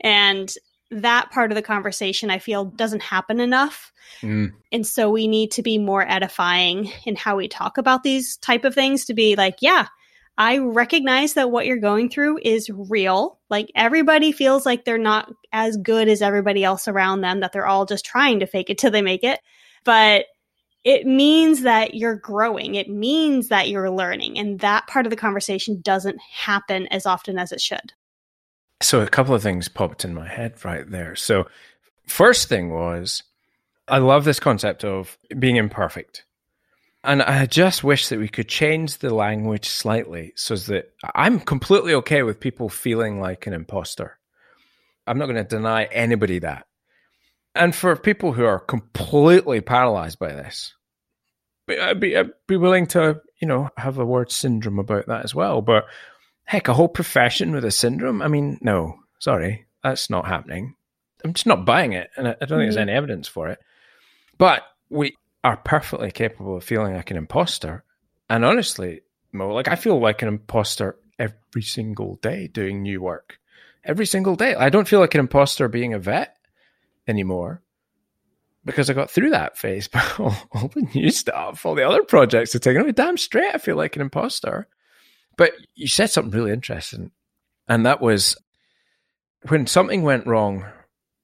And 0.00 0.52
that 0.92 1.30
part 1.30 1.50
of 1.50 1.56
the 1.56 1.62
conversation, 1.62 2.30
I 2.30 2.38
feel, 2.38 2.64
doesn't 2.64 3.02
happen 3.02 3.40
enough. 3.40 3.92
Mm. 4.22 4.52
And 4.72 4.86
so 4.86 5.10
we 5.10 5.28
need 5.28 5.52
to 5.52 5.62
be 5.62 5.78
more 5.78 6.08
edifying 6.08 6.90
in 7.04 7.16
how 7.16 7.36
we 7.36 7.48
talk 7.48 7.78
about 7.78 8.02
these 8.02 8.36
type 8.38 8.64
of 8.64 8.74
things 8.74 9.04
to 9.06 9.14
be 9.14 9.36
like, 9.36 9.58
yeah, 9.60 9.86
I 10.40 10.56
recognize 10.56 11.34
that 11.34 11.50
what 11.50 11.66
you're 11.66 11.76
going 11.76 12.08
through 12.08 12.38
is 12.42 12.70
real. 12.70 13.38
Like 13.50 13.70
everybody 13.74 14.32
feels 14.32 14.64
like 14.64 14.86
they're 14.86 14.96
not 14.96 15.30
as 15.52 15.76
good 15.76 16.08
as 16.08 16.22
everybody 16.22 16.64
else 16.64 16.88
around 16.88 17.20
them, 17.20 17.40
that 17.40 17.52
they're 17.52 17.66
all 17.66 17.84
just 17.84 18.06
trying 18.06 18.40
to 18.40 18.46
fake 18.46 18.70
it 18.70 18.78
till 18.78 18.90
they 18.90 19.02
make 19.02 19.22
it. 19.22 19.38
But 19.84 20.24
it 20.82 21.06
means 21.06 21.60
that 21.64 21.94
you're 21.94 22.16
growing. 22.16 22.74
It 22.74 22.88
means 22.88 23.48
that 23.48 23.68
you're 23.68 23.90
learning. 23.90 24.38
And 24.38 24.58
that 24.60 24.86
part 24.86 25.04
of 25.04 25.10
the 25.10 25.16
conversation 25.16 25.82
doesn't 25.82 26.18
happen 26.22 26.86
as 26.86 27.04
often 27.04 27.38
as 27.38 27.52
it 27.52 27.60
should. 27.60 27.92
So 28.80 29.02
a 29.02 29.08
couple 29.08 29.34
of 29.34 29.42
things 29.42 29.68
popped 29.68 30.06
in 30.06 30.14
my 30.14 30.26
head 30.26 30.64
right 30.64 30.90
there. 30.90 31.16
So 31.16 31.48
first 32.06 32.48
thing 32.48 32.70
was 32.70 33.24
I 33.88 33.98
love 33.98 34.24
this 34.24 34.40
concept 34.40 34.84
of 34.84 35.18
being 35.38 35.56
imperfect. 35.56 36.24
And 37.02 37.22
I 37.22 37.46
just 37.46 37.82
wish 37.82 38.08
that 38.08 38.18
we 38.18 38.28
could 38.28 38.48
change 38.48 38.98
the 38.98 39.14
language 39.14 39.68
slightly 39.68 40.32
so 40.36 40.56
that 40.56 40.92
I'm 41.14 41.40
completely 41.40 41.94
okay 41.94 42.22
with 42.22 42.40
people 42.40 42.68
feeling 42.68 43.20
like 43.20 43.46
an 43.46 43.54
imposter. 43.54 44.18
I'm 45.06 45.18
not 45.18 45.26
going 45.26 45.36
to 45.36 45.44
deny 45.44 45.84
anybody 45.84 46.40
that. 46.40 46.66
And 47.54 47.74
for 47.74 47.96
people 47.96 48.32
who 48.32 48.44
are 48.44 48.60
completely 48.60 49.60
paralyzed 49.60 50.18
by 50.18 50.34
this, 50.34 50.74
I'd 51.68 52.00
be, 52.00 52.16
I'd 52.16 52.32
be 52.46 52.56
willing 52.56 52.86
to, 52.88 53.20
you 53.40 53.48
know, 53.48 53.70
have 53.76 53.98
a 53.98 54.04
word 54.04 54.30
syndrome 54.30 54.78
about 54.78 55.06
that 55.06 55.24
as 55.24 55.34
well. 55.34 55.62
But 55.62 55.86
heck, 56.44 56.68
a 56.68 56.74
whole 56.74 56.88
profession 56.88 57.52
with 57.52 57.64
a 57.64 57.70
syndrome? 57.70 58.20
I 58.20 58.28
mean, 58.28 58.58
no, 58.60 58.98
sorry, 59.20 59.66
that's 59.82 60.10
not 60.10 60.26
happening. 60.26 60.74
I'm 61.24 61.32
just 61.32 61.46
not 61.46 61.64
buying 61.64 61.92
it. 61.92 62.10
And 62.16 62.28
I, 62.28 62.32
I 62.32 62.44
don't 62.44 62.58
think 62.58 62.60
there's 62.60 62.74
mm-hmm. 62.74 62.82
any 62.82 62.92
evidence 62.92 63.26
for 63.26 63.48
it. 63.48 63.58
But 64.36 64.62
we 64.90 65.16
are 65.42 65.56
perfectly 65.56 66.10
capable 66.10 66.56
of 66.56 66.64
feeling 66.64 66.94
like 66.94 67.10
an 67.10 67.16
imposter. 67.16 67.84
And 68.28 68.44
honestly, 68.44 69.00
Mo, 69.32 69.52
like 69.54 69.68
I 69.68 69.76
feel 69.76 69.98
like 70.00 70.22
an 70.22 70.28
imposter 70.28 70.96
every 71.18 71.62
single 71.62 72.16
day 72.16 72.48
doing 72.48 72.82
new 72.82 73.00
work. 73.00 73.38
Every 73.84 74.06
single 74.06 74.36
day. 74.36 74.54
I 74.54 74.68
don't 74.68 74.88
feel 74.88 75.00
like 75.00 75.14
an 75.14 75.20
imposter 75.20 75.68
being 75.68 75.94
a 75.94 75.98
vet 75.98 76.36
anymore 77.06 77.62
because 78.64 78.90
I 78.90 78.94
got 78.94 79.10
through 79.10 79.30
that 79.30 79.56
phase. 79.56 79.88
But 79.92 80.20
all, 80.20 80.36
all 80.52 80.68
the 80.68 80.86
new 80.94 81.10
stuff, 81.10 81.64
all 81.64 81.74
the 81.74 81.88
other 81.88 82.02
projects 82.02 82.54
are 82.54 82.58
taking 82.58 82.84
me 82.84 82.92
damn 82.92 83.16
straight. 83.16 83.54
I 83.54 83.58
feel 83.58 83.76
like 83.76 83.96
an 83.96 84.02
imposter. 84.02 84.68
But 85.36 85.52
you 85.74 85.86
said 85.86 86.10
something 86.10 86.38
really 86.38 86.52
interesting. 86.52 87.12
And 87.68 87.86
that 87.86 88.00
was 88.00 88.36
when 89.48 89.66
something 89.66 90.02
went 90.02 90.26
wrong 90.26 90.66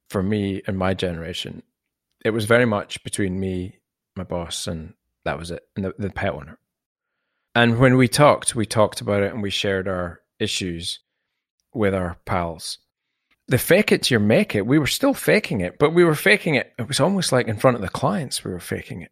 for 0.09 0.23
me 0.23 0.61
and 0.65 0.77
my 0.77 0.93
generation, 0.93 1.61
it 2.23 2.31
was 2.31 2.45
very 2.45 2.65
much 2.65 3.03
between 3.03 3.39
me 3.39 3.79
my 4.17 4.23
boss, 4.23 4.67
and 4.67 4.93
that 5.25 5.39
was 5.39 5.51
it, 5.51 5.63
and 5.75 5.85
the, 5.85 5.93
the 5.97 6.09
pet 6.09 6.33
owner. 6.33 6.57
And 7.57 7.79
when 7.79 7.97
we 7.97 8.07
talked, 8.07 8.55
we 8.55 8.67
talked 8.67 9.01
about 9.01 9.23
it 9.23 9.33
and 9.33 9.41
we 9.41 9.49
shared 9.49 9.87
our 9.87 10.21
issues 10.39 10.99
with 11.73 11.95
our 11.95 12.17
pals. 12.23 12.77
The 13.47 13.57
fake 13.57 13.91
it 13.91 14.03
till 14.03 14.19
you 14.21 14.25
make 14.25 14.53
it, 14.53 14.67
we 14.67 14.77
were 14.77 14.85
still 14.85 15.15
faking 15.15 15.61
it, 15.61 15.79
but 15.79 15.91
we 15.91 16.03
were 16.03 16.13
faking 16.13 16.53
it. 16.53 16.71
It 16.77 16.87
was 16.87 16.99
almost 16.99 17.31
like 17.31 17.47
in 17.47 17.57
front 17.57 17.75
of 17.75 17.81
the 17.81 17.89
clients, 17.89 18.43
we 18.43 18.51
were 18.51 18.59
faking 18.59 19.01
it. 19.01 19.11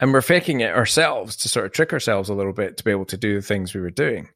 And 0.00 0.12
we're 0.12 0.22
faking 0.22 0.60
it 0.60 0.74
ourselves 0.74 1.36
to 1.36 1.50
sort 1.50 1.66
of 1.66 1.72
trick 1.72 1.92
ourselves 1.92 2.30
a 2.30 2.34
little 2.34 2.54
bit 2.54 2.78
to 2.78 2.84
be 2.84 2.90
able 2.90 3.04
to 3.06 3.16
do 3.18 3.34
the 3.34 3.46
things 3.46 3.74
we 3.74 3.80
were 3.82 3.90
doing. 3.90 4.28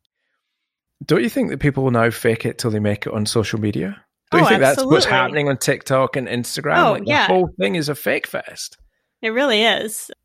Don't 1.05 1.23
you 1.23 1.31
think 1.31 1.49
that 1.49 1.61
people 1.61 1.85
will 1.85 1.91
now 1.91 2.11
fake 2.11 2.45
it 2.45 2.59
till 2.59 2.71
they 2.71 2.79
make 2.79 3.07
it 3.07 3.15
on 3.15 3.25
social 3.25 3.59
media? 3.59 4.05
Don't 4.31 4.41
Oh, 4.41 4.45
you 4.45 4.49
think 4.51 4.61
that's 4.61 4.85
what's 4.85 5.07
happening 5.07 5.49
on 5.49 5.57
TikTok 5.57 6.17
and 6.17 6.29
Instagram? 6.29 6.85
Oh, 6.85 6.93
like 6.93 7.05
yeah. 7.07 7.27
The 7.27 7.33
whole 7.33 7.51
thing 7.59 7.77
is 7.77 7.89
a 7.89 7.95
fake 7.95 8.27
fest. 8.27 8.77
It 9.23 9.31
really 9.31 9.65
is. 9.65 10.11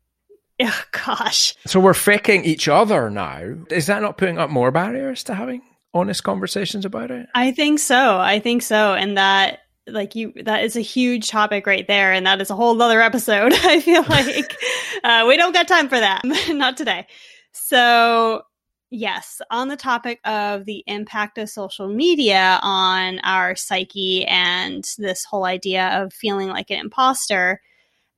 Oh, 0.62 0.82
gosh. 0.92 1.56
So 1.66 1.80
we're 1.80 1.94
faking 1.94 2.44
each 2.44 2.68
other 2.68 3.10
now. 3.10 3.56
Is 3.70 3.86
that 3.88 4.00
not 4.00 4.16
putting 4.16 4.38
up 4.38 4.50
more 4.50 4.70
barriers 4.70 5.24
to 5.24 5.34
having 5.34 5.62
honest 5.92 6.22
conversations 6.22 6.84
about 6.84 7.10
it? 7.10 7.26
I 7.34 7.50
think 7.50 7.80
so. 7.80 8.20
I 8.20 8.38
think 8.38 8.62
so. 8.62 8.94
And 8.94 9.16
that, 9.16 9.62
like, 9.88 10.14
you, 10.14 10.32
that 10.44 10.62
is 10.62 10.76
a 10.76 10.80
huge 10.80 11.28
topic 11.28 11.66
right 11.66 11.86
there. 11.88 12.12
And 12.12 12.24
that 12.26 12.40
is 12.40 12.50
a 12.50 12.54
whole 12.54 12.80
other 12.80 13.00
episode. 13.00 13.52
I 13.64 13.80
feel 13.80 14.04
like 14.04 14.56
uh, 15.04 15.24
we 15.26 15.36
don't 15.36 15.52
got 15.52 15.66
time 15.66 15.88
for 15.88 15.98
that. 15.98 16.22
Not 16.50 16.76
today. 16.76 17.08
So, 17.50 18.42
yes, 18.90 19.42
on 19.50 19.66
the 19.66 19.76
topic 19.76 20.20
of 20.24 20.66
the 20.66 20.84
impact 20.86 21.36
of 21.38 21.50
social 21.50 21.88
media 21.88 22.60
on 22.62 23.18
our 23.24 23.56
psyche 23.56 24.24
and 24.26 24.88
this 24.98 25.24
whole 25.24 25.46
idea 25.46 26.00
of 26.00 26.12
feeling 26.12 26.48
like 26.48 26.70
an 26.70 26.78
imposter, 26.78 27.60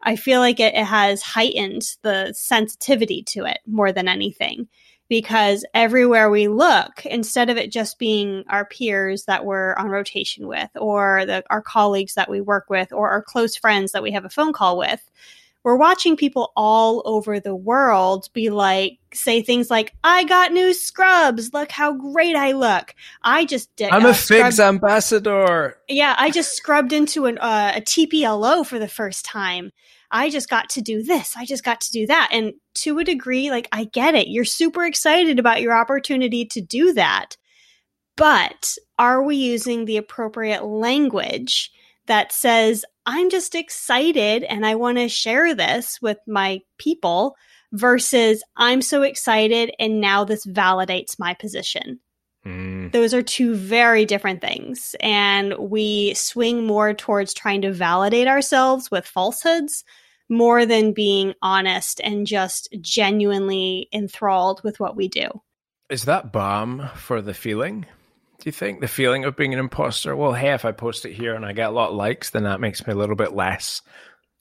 I 0.02 0.16
feel 0.16 0.40
like 0.40 0.60
it, 0.60 0.74
it 0.74 0.84
has 0.84 1.22
heightened 1.22 1.82
the 2.02 2.32
sensitivity 2.34 3.22
to 3.28 3.44
it 3.44 3.58
more 3.66 3.92
than 3.92 4.08
anything. 4.08 4.68
Because 5.08 5.64
everywhere 5.72 6.30
we 6.30 6.48
look, 6.48 7.06
instead 7.06 7.48
of 7.48 7.56
it 7.56 7.70
just 7.70 7.96
being 7.96 8.42
our 8.48 8.64
peers 8.64 9.26
that 9.26 9.44
we're 9.44 9.74
on 9.74 9.88
rotation 9.88 10.48
with, 10.48 10.68
or 10.74 11.24
the, 11.24 11.44
our 11.48 11.62
colleagues 11.62 12.14
that 12.14 12.28
we 12.28 12.40
work 12.40 12.64
with, 12.68 12.92
or 12.92 13.10
our 13.10 13.22
close 13.22 13.54
friends 13.54 13.92
that 13.92 14.02
we 14.02 14.10
have 14.10 14.24
a 14.24 14.28
phone 14.28 14.52
call 14.52 14.76
with, 14.76 15.08
we're 15.66 15.74
watching 15.74 16.16
people 16.16 16.52
all 16.54 17.02
over 17.06 17.40
the 17.40 17.56
world 17.56 18.28
be 18.32 18.50
like, 18.50 19.00
say 19.12 19.42
things 19.42 19.68
like, 19.68 19.92
I 20.04 20.22
got 20.22 20.52
new 20.52 20.72
scrubs. 20.72 21.52
Look 21.52 21.72
how 21.72 21.92
great 21.92 22.36
I 22.36 22.52
look. 22.52 22.94
I 23.20 23.46
just 23.46 23.74
did. 23.74 23.90
I'm 23.90 24.06
uh, 24.06 24.10
a 24.10 24.14
figs 24.14 24.54
scrubbed- 24.54 24.76
ambassador. 24.76 25.76
yeah, 25.88 26.14
I 26.16 26.30
just 26.30 26.52
scrubbed 26.52 26.92
into 26.92 27.26
an, 27.26 27.38
uh, 27.38 27.72
a 27.74 27.80
TPLO 27.80 28.64
for 28.64 28.78
the 28.78 28.86
first 28.86 29.24
time. 29.24 29.72
I 30.08 30.30
just 30.30 30.48
got 30.48 30.68
to 30.70 30.80
do 30.80 31.02
this. 31.02 31.34
I 31.36 31.44
just 31.44 31.64
got 31.64 31.80
to 31.80 31.90
do 31.90 32.06
that. 32.06 32.28
And 32.30 32.52
to 32.74 33.00
a 33.00 33.04
degree, 33.04 33.50
like, 33.50 33.66
I 33.72 33.86
get 33.86 34.14
it. 34.14 34.28
You're 34.28 34.44
super 34.44 34.84
excited 34.84 35.40
about 35.40 35.62
your 35.62 35.76
opportunity 35.76 36.44
to 36.44 36.60
do 36.60 36.92
that. 36.92 37.36
But 38.16 38.76
are 39.00 39.20
we 39.20 39.34
using 39.34 39.84
the 39.84 39.96
appropriate 39.96 40.64
language 40.64 41.72
that 42.06 42.32
says, 42.32 42.84
I'm 43.04 43.30
just 43.30 43.54
excited 43.54 44.42
and 44.44 44.66
I 44.66 44.74
want 44.74 44.98
to 44.98 45.08
share 45.08 45.54
this 45.54 46.00
with 46.00 46.18
my 46.26 46.60
people 46.78 47.36
versus 47.72 48.42
I'm 48.56 48.82
so 48.82 49.02
excited 49.02 49.72
and 49.78 50.00
now 50.00 50.24
this 50.24 50.46
validates 50.46 51.18
my 51.18 51.34
position? 51.34 52.00
Mm. 52.46 52.92
those 52.92 53.12
are 53.12 53.22
two 53.22 53.56
very 53.56 54.04
different 54.04 54.40
things. 54.40 54.94
And 55.00 55.54
we 55.58 56.14
swing 56.14 56.64
more 56.64 56.94
towards 56.94 57.34
trying 57.34 57.62
to 57.62 57.72
validate 57.72 58.28
ourselves 58.28 58.88
with 58.88 59.04
falsehoods 59.04 59.82
more 60.28 60.64
than 60.64 60.92
being 60.92 61.34
honest 61.42 62.00
and 62.04 62.26
just 62.26 62.68
genuinely 62.80 63.88
enthralled 63.92 64.62
with 64.62 64.78
what 64.78 64.94
we 64.94 65.08
do. 65.08 65.28
Is 65.90 66.04
that 66.04 66.32
balm 66.32 66.88
for 66.94 67.20
the 67.20 67.34
feeling? 67.34 67.86
Do 68.46 68.50
you 68.50 68.52
think 68.52 68.80
the 68.80 68.86
feeling 68.86 69.24
of 69.24 69.34
being 69.34 69.52
an 69.52 69.58
imposter? 69.58 70.14
Well, 70.14 70.32
hey, 70.32 70.52
if 70.54 70.64
I 70.64 70.70
post 70.70 71.04
it 71.04 71.12
here 71.12 71.34
and 71.34 71.44
I 71.44 71.52
get 71.52 71.70
a 71.70 71.72
lot 71.72 71.88
of 71.88 71.96
likes, 71.96 72.30
then 72.30 72.44
that 72.44 72.60
makes 72.60 72.86
me 72.86 72.92
a 72.92 72.96
little 72.96 73.16
bit 73.16 73.34
less. 73.34 73.82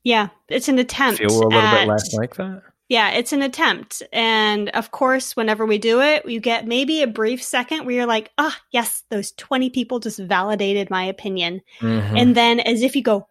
Yeah, 0.03 0.27
it's 0.47 0.67
an 0.67 0.77
attempt. 0.77 1.17
Feel 1.17 1.31
a 1.31 1.33
little 1.33 1.53
at, 1.55 1.79
bit 1.79 1.88
less 1.88 2.13
like 2.13 2.35
that. 2.35 2.62
Yeah, 2.88 3.09
it's 3.13 3.33
an 3.33 3.41
attempt. 3.41 4.03
And 4.13 4.69
of 4.69 4.91
course, 4.91 5.35
whenever 5.35 5.65
we 5.65 5.79
do 5.79 6.01
it, 6.01 6.24
you 6.29 6.39
get 6.39 6.67
maybe 6.67 7.01
a 7.01 7.07
brief 7.07 7.41
second 7.41 7.88
where 7.88 7.95
you're 7.95 8.05
like, 8.05 8.29
ah, 8.38 8.55
yes, 8.71 9.03
those 9.09 9.31
20 9.31 9.71
people 9.71 10.00
just 10.00 10.19
validated 10.19 10.91
my 10.91 11.03
opinion. 11.03 11.62
Mhm. 11.79 12.15
And 12.15 12.35
then 12.35 12.59
as 12.59 12.83
if 12.83 12.95
you 12.95 13.01
go, 13.01 13.27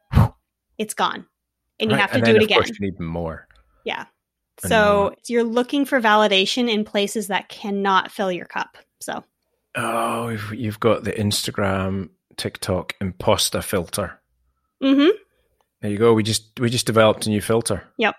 it's 0.77 0.95
gone. 0.95 1.25
And 1.79 1.93
you 1.93 1.97
Right, 1.97 2.01
have 2.01 2.11
to 2.11 2.17
and 2.17 2.25
do 2.25 2.33
then, 2.33 2.43
it 2.43 2.45
again. 2.47 2.63
you 2.67 2.75
need 2.81 2.99
more. 2.99 3.47
Yeah. 3.85 4.07
So 4.59 5.15
you're 5.29 5.45
looking 5.45 5.85
for 5.85 6.01
validation 6.01 6.69
in 6.69 6.85
places 6.85 7.29
that 7.29 7.49
cannot 7.49 8.11
fill 8.11 8.33
your 8.33 8.47
cup. 8.47 8.77
So, 9.01 9.23
Oh, 9.75 10.29
you've- 10.29 10.57
you've 10.57 10.81
got 10.81 11.05
the 11.05 11.13
Instagram, 11.13 12.11
TikTok 12.37 12.95
imposter 13.01 13.63
filter. 13.63 14.21
hmm 14.81 15.09
There 15.81 15.91
you 15.91 15.99
go. 15.99 16.15
We 16.15 16.23
just 16.23 16.59
we 16.61 16.71
just 16.71 16.87
developed 16.87 17.27
a 17.27 17.31
new 17.31 17.41
filter. 17.41 17.85
Yep. 17.99 18.15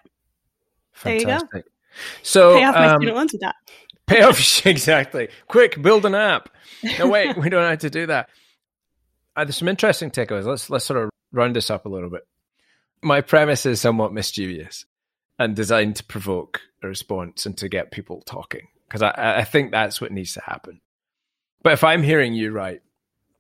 There 1.03 1.13
you 1.15 1.19
go. 1.21 1.25
Fantastic. 1.31 1.65
So 2.23 2.55
pay 2.57 2.63
off 2.65 2.75
my 2.75 2.87
um, 2.87 2.97
student 2.99 3.17
loans 3.17 3.31
with 3.33 3.41
that. 3.41 3.55
Pay 4.07 4.21
off 4.21 4.65
exactly. 4.67 5.29
Quick, 5.47 5.81
build 5.81 6.05
an 6.05 6.13
app. 6.13 6.49
No, 6.99 7.07
wait, 7.09 7.35
we 7.37 7.49
don't 7.49 7.67
have 7.67 7.79
to 7.79 7.89
do 7.89 8.05
that. 8.05 8.29
Uh, 9.35 9.45
there's 9.45 9.57
some 9.57 9.67
interesting 9.67 10.11
takeaways. 10.11 10.45
Let's 10.45 10.69
let's 10.69 10.85
sort 10.85 11.01
of 11.03 11.09
round 11.31 11.55
this 11.55 11.69
up 11.71 11.85
a 11.85 11.89
little 11.89 12.09
bit. 12.11 12.21
My 13.01 13.21
premise 13.21 13.65
is 13.65 13.81
somewhat 13.81 14.13
mischievous 14.13 14.85
and 15.39 15.55
designed 15.55 15.95
to 15.97 16.03
provoke 16.03 16.61
a 16.83 16.87
response 16.87 17.45
and 17.47 17.57
to 17.57 17.67
get 17.67 17.91
people 17.91 18.21
talking 18.25 18.67
because 18.87 19.01
I, 19.01 19.37
I 19.39 19.43
think 19.43 19.71
that's 19.71 19.99
what 19.99 20.11
needs 20.11 20.33
to 20.35 20.41
happen. 20.41 20.81
But 21.65 21.73
if 21.73 21.83
I'm 21.83 22.03
hearing 22.03 22.35
you 22.35 22.51
right, 22.51 22.79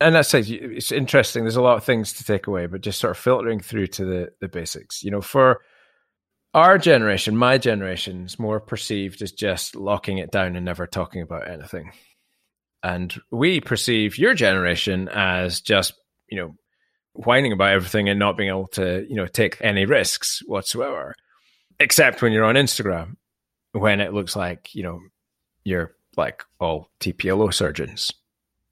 and 0.01 0.15
that 0.15 0.25
says 0.25 0.49
it's 0.49 0.91
interesting. 0.91 1.43
There's 1.43 1.57
a 1.57 1.61
lot 1.61 1.77
of 1.77 1.83
things 1.83 2.11
to 2.13 2.23
take 2.23 2.47
away, 2.47 2.65
but 2.65 2.81
just 2.81 2.99
sort 2.99 3.11
of 3.11 3.19
filtering 3.19 3.59
through 3.59 3.85
to 3.85 4.03
the 4.03 4.29
the 4.41 4.47
basics. 4.47 5.03
You 5.03 5.11
know, 5.11 5.21
for 5.21 5.61
our 6.55 6.79
generation, 6.79 7.37
my 7.37 7.59
generation, 7.59 8.25
is 8.25 8.39
more 8.39 8.59
perceived 8.59 9.21
as 9.21 9.31
just 9.31 9.75
locking 9.75 10.17
it 10.17 10.31
down 10.31 10.55
and 10.55 10.65
never 10.65 10.87
talking 10.87 11.21
about 11.21 11.47
anything. 11.47 11.91
And 12.81 13.15
we 13.29 13.61
perceive 13.61 14.17
your 14.17 14.33
generation 14.33 15.07
as 15.07 15.61
just, 15.61 15.93
you 16.27 16.39
know, 16.39 16.55
whining 17.13 17.51
about 17.51 17.73
everything 17.73 18.09
and 18.09 18.17
not 18.17 18.37
being 18.37 18.49
able 18.49 18.69
to, 18.69 19.05
you 19.07 19.17
know, 19.17 19.27
take 19.27 19.57
any 19.61 19.85
risks 19.85 20.41
whatsoever, 20.47 21.13
except 21.79 22.23
when 22.23 22.31
you're 22.31 22.43
on 22.43 22.55
Instagram, 22.55 23.17
when 23.73 24.01
it 24.01 24.13
looks 24.13 24.35
like, 24.35 24.73
you 24.73 24.81
know, 24.81 24.99
you're 25.63 25.93
like 26.17 26.43
all 26.59 26.89
TPLO 26.99 27.53
surgeons 27.53 28.11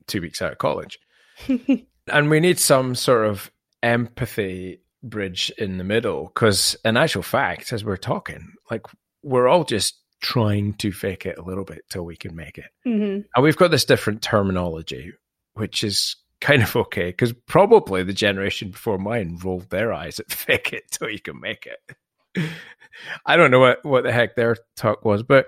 two 0.08 0.22
weeks 0.22 0.42
out 0.42 0.52
of 0.52 0.58
college. 0.58 1.00
and 2.08 2.30
we 2.30 2.40
need 2.40 2.60
some 2.60 2.96
sort 2.96 3.26
of 3.26 3.52
empathy 3.82 4.82
bridge 5.02 5.52
in 5.58 5.78
the 5.78 5.84
middle 5.84 6.26
because 6.26 6.78
in 6.86 6.96
actual 6.96 7.22
fact 7.22 7.74
as 7.74 7.84
we're 7.84 7.98
talking 7.98 8.54
like 8.72 8.86
we're 9.22 9.50
all 9.50 9.66
just 9.66 10.00
trying 10.22 10.74
to 10.76 10.94
fake 10.94 11.26
it 11.26 11.38
a 11.38 11.42
little 11.42 11.66
bit 11.66 11.84
till 11.90 12.06
we 12.06 12.16
can 12.16 12.34
make 12.34 12.58
it. 12.58 12.70
Hmm 12.84 13.20
and 13.36 13.44
we've 13.44 13.58
got 13.58 13.72
this 13.72 13.84
different 13.84 14.22
terminology 14.22 15.12
which 15.56 15.84
is 15.84 16.16
kind 16.40 16.64
of 16.64 16.76
okay 16.76 17.08
because 17.08 17.34
probably 17.48 18.04
the 18.04 18.14
generation 18.14 18.70
before 18.70 18.98
mine 18.98 19.38
rolled 19.44 19.70
their 19.70 19.92
eyes 19.92 20.20
at 20.20 20.32
fake 20.32 20.72
it 20.72 20.84
till 20.92 21.10
you 21.10 21.20
can 21.20 21.40
make 21.40 21.68
it. 21.68 22.50
I 23.26 23.36
don't 23.36 23.52
know 23.52 23.60
what, 23.60 23.84
what 23.84 24.04
the 24.04 24.12
heck 24.12 24.36
their 24.36 24.56
talk 24.78 25.04
was 25.04 25.24
but 25.24 25.48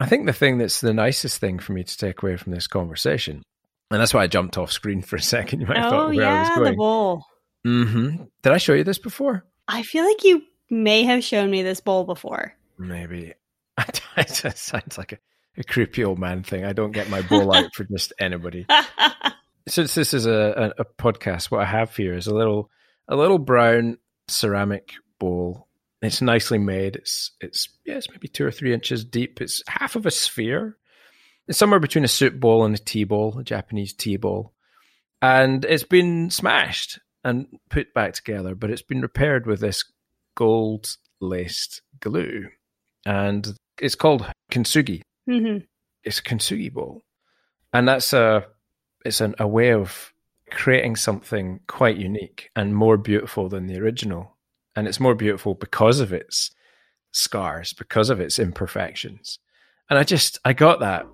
i 0.00 0.06
think 0.06 0.26
the 0.26 0.32
thing 0.32 0.58
that's 0.58 0.80
the 0.80 0.92
nicest 0.94 1.38
thing 1.38 1.58
for 1.58 1.72
me 1.72 1.82
to 1.84 1.96
take 1.96 2.22
away 2.22 2.36
from 2.36 2.52
this 2.52 2.66
conversation 2.66 3.42
and 3.90 4.00
that's 4.00 4.12
why 4.14 4.22
i 4.22 4.26
jumped 4.26 4.58
off 4.58 4.70
screen 4.72 5.02
for 5.02 5.16
a 5.16 5.22
second 5.22 5.60
you 5.62 5.66
might 5.66 5.76
have 5.78 5.86
Oh, 5.92 5.96
thought 5.96 6.14
where 6.14 6.26
i 6.28 6.40
was 6.40 6.48
yeah, 6.48 6.54
going 6.56 6.70
the 6.72 6.76
bowl. 6.76 7.24
hmm 7.64 8.10
Did 8.42 8.52
I 8.52 8.58
show 8.58 8.74
you 8.74 8.84
this 8.84 8.98
before? 8.98 9.44
I 9.68 9.82
feel 9.82 10.04
like 10.04 10.22
you 10.24 10.42
may 10.70 11.02
have 11.04 11.24
shown 11.24 11.50
me 11.50 11.62
this 11.62 11.80
bowl 11.80 12.04
before. 12.04 12.52
Maybe. 12.78 13.34
it 14.16 14.56
sounds 14.56 14.96
like 14.98 15.12
a, 15.12 15.18
a 15.56 15.64
creepy 15.64 16.04
old 16.04 16.18
man 16.20 16.42
thing. 16.44 16.64
I 16.64 16.72
don't 16.72 16.92
get 16.92 17.10
my 17.10 17.22
bowl 17.22 17.52
out 17.54 17.74
for 17.74 17.82
just 17.84 18.12
anybody. 18.20 18.66
Since 19.68 19.94
this 19.96 20.14
is 20.14 20.26
a, 20.26 20.72
a, 20.78 20.82
a 20.82 20.84
podcast, 20.84 21.50
what 21.50 21.60
I 21.60 21.64
have 21.64 21.96
here 21.96 22.14
is 22.14 22.28
a 22.28 22.34
little 22.34 22.70
a 23.08 23.16
little 23.16 23.38
brown 23.38 23.98
ceramic 24.28 24.92
bowl. 25.18 25.66
It's 26.02 26.20
nicely 26.20 26.58
made. 26.58 26.96
It's 26.96 27.32
it's 27.40 27.68
yeah, 27.84 27.94
it's 27.94 28.10
maybe 28.10 28.28
two 28.28 28.44
or 28.46 28.50
three 28.50 28.74
inches 28.74 29.04
deep. 29.04 29.40
It's 29.40 29.62
half 29.66 29.96
of 29.96 30.06
a 30.06 30.10
sphere. 30.10 30.76
It's 31.48 31.58
somewhere 31.58 31.80
between 31.80 32.04
a 32.04 32.08
soup 32.08 32.38
bowl 32.38 32.64
and 32.64 32.74
a 32.74 32.78
tea 32.78 33.04
bowl, 33.04 33.38
a 33.38 33.44
Japanese 33.44 33.92
tea 33.92 34.16
bowl. 34.16 34.52
And 35.22 35.64
it's 35.64 35.84
been 35.84 36.30
smashed 36.30 36.98
and 37.24 37.46
put 37.70 37.94
back 37.94 38.14
together, 38.14 38.54
but 38.54 38.70
it's 38.70 38.82
been 38.82 39.00
repaired 39.00 39.46
with 39.46 39.60
this 39.60 39.84
gold 40.36 40.96
laced 41.20 41.82
glue. 42.00 42.48
And 43.04 43.56
it's 43.80 43.94
called 43.94 44.30
kintsugi. 44.50 45.02
hmm 45.26 45.58
It's 46.04 46.18
a 46.18 46.22
kintsugi 46.22 46.72
bowl. 46.72 47.02
And 47.72 47.88
that's 47.88 48.12
a 48.12 48.46
it's 49.04 49.20
an, 49.20 49.34
a 49.38 49.46
way 49.46 49.72
of 49.72 50.12
creating 50.50 50.96
something 50.96 51.60
quite 51.66 51.96
unique 51.96 52.50
and 52.54 52.74
more 52.74 52.96
beautiful 52.96 53.48
than 53.48 53.66
the 53.66 53.78
original. 53.78 54.35
And 54.76 54.86
it's 54.86 55.00
more 55.00 55.14
beautiful 55.14 55.54
because 55.54 56.00
of 56.00 56.12
its 56.12 56.50
scars, 57.10 57.72
because 57.72 58.10
of 58.10 58.20
its 58.20 58.38
imperfections. 58.38 59.38
And 59.88 59.98
I 59.98 60.04
just 60.04 60.38
I 60.44 60.52
got 60.52 60.80
that. 60.80 61.06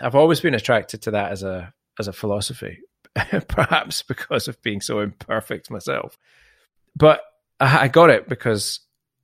I've 0.00 0.14
always 0.14 0.40
been 0.40 0.54
attracted 0.54 1.02
to 1.02 1.10
that 1.12 1.32
as 1.32 1.42
a 1.42 1.74
as 1.98 2.08
a 2.08 2.12
philosophy, 2.12 2.78
perhaps 3.48 4.02
because 4.02 4.48
of 4.48 4.62
being 4.62 4.80
so 4.80 5.00
imperfect 5.00 5.70
myself. 5.70 6.16
But 6.96 7.20
I, 7.60 7.84
I 7.84 7.88
got 7.88 8.10
it 8.10 8.28
because 8.28 8.80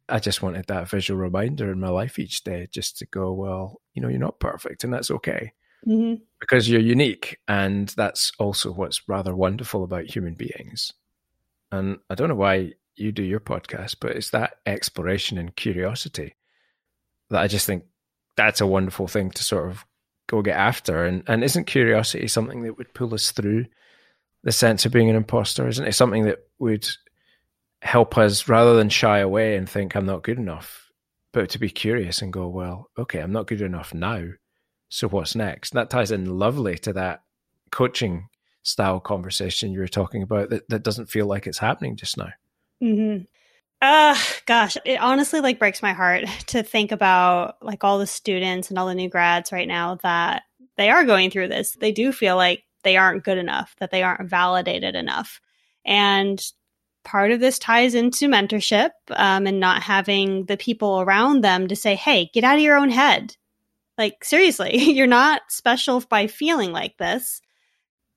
I 0.09 0.19
just 0.19 0.43
wanted 0.43 0.67
that 0.67 0.89
visual 0.89 1.19
reminder 1.19 1.73
in 1.73 1.81
my 1.81 1.89
life 1.89 2.19
each 2.19 2.45
day, 2.45 2.69
just 2.71 2.99
to 2.99 3.07
go, 3.07 3.33
well, 3.33 3.81
you 3.95 4.03
know, 4.03 4.09
you're 4.09 4.19
not 4.19 4.41
perfect, 4.41 4.85
and 4.85 4.93
that's 4.93 5.11
okay 5.11 5.53
hmm 5.85 6.15
because 6.41 6.69
you're 6.69 6.81
unique, 6.81 7.39
and 7.49 7.89
that's 7.91 8.31
also 8.39 8.71
what's 8.71 9.09
rather 9.09 9.35
wonderful 9.35 9.83
about 9.83 10.05
human 10.05 10.35
beings. 10.35 10.93
And 11.73 11.99
I 12.11 12.15
don't 12.15 12.29
know 12.29 12.35
why 12.35 12.73
you 12.97 13.13
do 13.13 13.23
your 13.23 13.41
podcast, 13.41 13.97
but 14.01 14.13
it's 14.13 14.31
that 14.31 14.57
exploration 14.67 15.39
and 15.39 15.55
curiosity 15.57 16.35
that 17.31 17.41
I 17.41 17.49
just 17.49 17.67
think 17.67 17.85
that's 18.37 18.61
a 18.61 18.67
wonderful 18.67 19.09
thing 19.09 19.31
to 19.31 19.43
sort 19.45 19.69
of 19.69 19.85
go 20.27 20.43
get 20.43 20.57
after. 20.57 21.05
And 21.05 21.23
and 21.27 21.45
isn't 21.45 21.65
curiosity 21.65 22.29
something 22.29 22.63
that 22.63 22.79
would 22.79 22.95
pull 22.95 23.15
us 23.15 23.33
through 23.33 23.67
the 24.43 24.53
sense 24.53 24.85
of 24.85 24.93
being 24.93 25.11
an 25.11 25.17
imposter? 25.17 25.67
Isn't 25.67 25.87
it 25.87 25.95
something 25.95 26.25
that 26.25 26.39
would 26.59 26.87
help 27.83 28.17
us 28.17 28.49
rather 28.49 28.77
than 28.77 28.89
shy 28.89 29.19
away 29.19 29.57
and 29.57 29.69
think 29.69 29.95
I'm 29.95 30.07
not 30.07 30.23
good 30.23 30.39
enough, 30.39 30.91
but 31.33 31.51
to 31.51 31.59
be 31.59 31.71
curious 31.71 32.23
and 32.23 32.33
go, 32.33 32.49
well, 32.49 32.91
okay, 32.99 33.21
I'm 33.21 33.33
not 33.33 33.47
good 33.47 33.61
enough 33.61 33.93
now. 33.93 34.25
So 34.89 35.09
what's 35.09 35.35
next? 35.35 35.75
That 35.75 35.91
ties 35.91 36.11
in 36.11 36.39
lovely 36.39 36.79
to 36.79 36.93
that 36.95 37.23
coaching 37.71 38.29
style 38.63 39.01
conversation 39.01 39.73
you 39.73 39.81
were 39.81 39.89
talking 39.89 40.23
about 40.23 40.51
that, 40.51 40.69
that 40.69 40.83
doesn't 40.83 41.11
feel 41.11 41.27
like 41.27 41.47
it's 41.47 41.59
happening 41.59 41.97
just 41.97 42.17
now. 42.17 42.31
Hmm 42.81 43.19
Uh, 43.83 44.17
gosh, 44.47 44.77
it 44.87 45.01
honestly 45.01 45.41
like 45.41 45.59
breaks 45.59 45.83
my 45.83 45.93
heart 45.95 46.25
to 46.49 46.63
think 46.63 46.93
about 46.93 47.57
like 47.63 47.85
all 47.85 47.99
the 47.99 48.07
students 48.09 48.71
and 48.71 48.79
all 48.79 48.87
the 48.89 48.95
new 48.97 49.11
grads 49.11 49.53
right 49.53 49.69
now 49.69 49.97
that 50.05 50.45
they 50.79 50.91
are 50.91 51.05
going 51.05 51.31
through 51.31 51.49
this. 51.49 51.73
They 51.73 51.93
do 51.93 52.13
feel 52.13 52.37
like 52.37 52.65
they 52.85 52.97
aren't 52.99 53.25
good 53.25 53.39
enough, 53.39 53.77
that 53.81 53.91
they 53.93 54.03
aren't 54.05 54.31
validated 54.31 54.97
enough. 54.97 55.41
And 55.87 56.43
part 57.05 57.33
of 57.33 57.41
this 57.41 57.59
ties 57.59 57.95
into 57.95 58.29
mentorship 58.29 58.91
um, 59.13 59.47
and 59.47 59.61
not 59.61 59.83
having 59.83 60.47
the 60.47 60.57
people 60.59 61.01
around 61.03 61.43
them 61.43 61.69
to 61.69 61.77
say, 61.77 61.95
hey, 61.97 62.31
get 62.35 62.45
out 62.45 62.57
of 62.57 62.63
your 62.63 62.77
own 62.79 62.91
head. 62.91 63.37
Like, 63.99 64.25
seriously, 64.25 64.79
you're 64.93 65.07
not 65.09 65.43
special 65.51 66.01
by 66.11 66.27
feeling 66.29 66.73
like 66.73 66.99
this, 66.99 67.43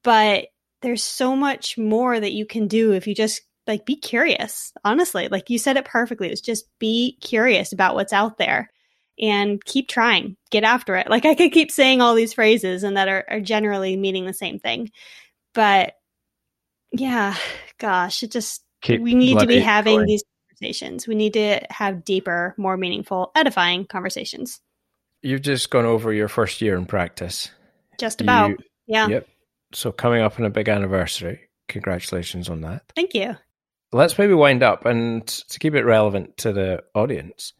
but 0.03 0.47
there's 0.81 1.03
so 1.03 1.35
much 1.35 1.77
more 1.77 2.19
that 2.19 2.33
you 2.33 2.45
can 2.45 2.67
do 2.67 2.93
if 2.93 3.07
you 3.07 3.15
just 3.15 3.41
like 3.67 3.85
be 3.85 3.95
curious 3.95 4.73
honestly 4.85 5.27
like 5.27 5.49
you 5.49 5.57
said 5.59 5.77
it 5.77 5.85
perfectly 5.85 6.29
it's 6.29 6.41
just 6.41 6.65
be 6.79 7.17
curious 7.21 7.71
about 7.73 7.95
what's 7.95 8.13
out 8.13 8.37
there 8.37 8.71
and 9.19 9.63
keep 9.65 9.87
trying 9.87 10.37
get 10.51 10.63
after 10.63 10.95
it 10.95 11.09
like 11.09 11.25
i 11.25 11.35
could 11.35 11.51
keep 11.51 11.71
saying 11.71 12.01
all 12.01 12.15
these 12.15 12.33
phrases 12.33 12.83
and 12.83 12.95
that 12.97 13.07
are, 13.07 13.25
are 13.29 13.39
generally 13.41 13.95
meaning 13.97 14.25
the 14.25 14.33
same 14.33 14.59
thing 14.59 14.89
but 15.53 15.93
yeah 16.91 17.35
gosh 17.79 18.23
it 18.23 18.31
just 18.31 18.63
Keep 18.81 19.01
we 19.01 19.15
need 19.15 19.39
to 19.39 19.47
be 19.47 19.59
having 19.59 19.97
going. 19.97 20.07
these 20.07 20.23
conversations 20.49 21.07
we 21.07 21.15
need 21.15 21.33
to 21.33 21.59
have 21.69 22.05
deeper 22.05 22.53
more 22.57 22.77
meaningful 22.77 23.31
edifying 23.35 23.85
conversations 23.85 24.59
You've 25.23 25.41
just 25.41 25.71
gone 25.71 25.83
over 25.85 26.13
your 26.13 26.27
first 26.27 26.61
year 26.61 26.77
in 26.77 26.85
practice. 26.85 27.49
just 27.99 28.21
about 28.21 28.51
You- 28.51 28.57
yeah 28.85 29.07
Yep. 29.07 29.27
So 29.73 29.91
coming 29.91 30.21
up 30.21 30.39
on 30.39 30.45
a 30.45 30.49
big 30.51 30.69
anniversary. 30.69 31.41
Congratulations 31.67 32.49
on 32.49 32.61
that. 32.61 32.83
thank 32.95 33.13
you 33.15 33.35
Let's 33.91 34.17
maybe 34.17 34.33
wind 34.33 34.63
up 34.63 34.85
and 34.85 35.25
to 35.25 35.59
keep 35.59 35.73
it 35.73 35.83
relevant 35.83 36.37
to 36.37 36.51
the 36.51 36.83
audience, 36.93 37.53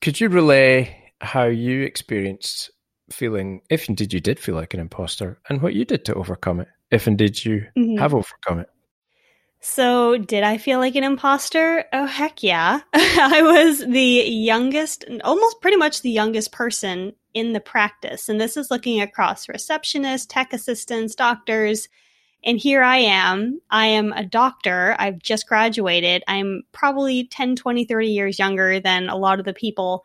could 0.00 0.20
you 0.20 0.28
relay 0.28 1.12
how 1.20 1.44
you 1.44 1.82
experienced 1.82 2.70
feeling, 3.10 3.60
if 3.70 3.88
indeed 3.88 4.12
you 4.12 4.20
did 4.20 4.40
feel 4.40 4.54
like 4.54 4.74
an 4.74 4.80
imposter, 4.80 5.38
and 5.48 5.62
what 5.62 5.74
you 5.74 5.84
did 5.84 6.04
to 6.06 6.14
overcome 6.14 6.60
it, 6.60 6.68
if 6.90 7.06
indeed 7.06 7.44
you 7.44 7.66
mm-hmm. 7.76 7.98
have 7.98 8.14
overcome 8.14 8.60
it. 8.60 8.68
So, 9.60 10.18
did 10.18 10.42
I 10.42 10.58
feel 10.58 10.80
like 10.80 10.96
an 10.96 11.04
imposter? 11.04 11.84
Oh, 11.92 12.06
heck 12.06 12.42
yeah. 12.42 12.80
I 12.92 13.42
was 13.42 13.78
the 13.78 14.00
youngest, 14.00 15.04
almost 15.22 15.60
pretty 15.60 15.76
much 15.76 16.02
the 16.02 16.10
youngest 16.10 16.50
person 16.50 17.12
in 17.32 17.52
the 17.52 17.60
practice. 17.60 18.28
And 18.28 18.40
this 18.40 18.56
is 18.56 18.72
looking 18.72 19.00
across 19.00 19.46
receptionists, 19.46 20.26
tech 20.28 20.52
assistants, 20.52 21.14
doctors. 21.14 21.88
And 22.44 22.58
here 22.58 22.82
I 22.82 22.98
am. 22.98 23.60
I 23.70 23.86
am 23.86 24.12
a 24.12 24.24
doctor. 24.24 24.96
I've 24.98 25.18
just 25.18 25.46
graduated. 25.46 26.24
I'm 26.26 26.62
probably 26.72 27.24
10, 27.24 27.56
20, 27.56 27.84
30 27.84 28.08
years 28.08 28.38
younger 28.38 28.80
than 28.80 29.08
a 29.08 29.16
lot 29.16 29.38
of 29.38 29.44
the 29.44 29.54
people 29.54 30.04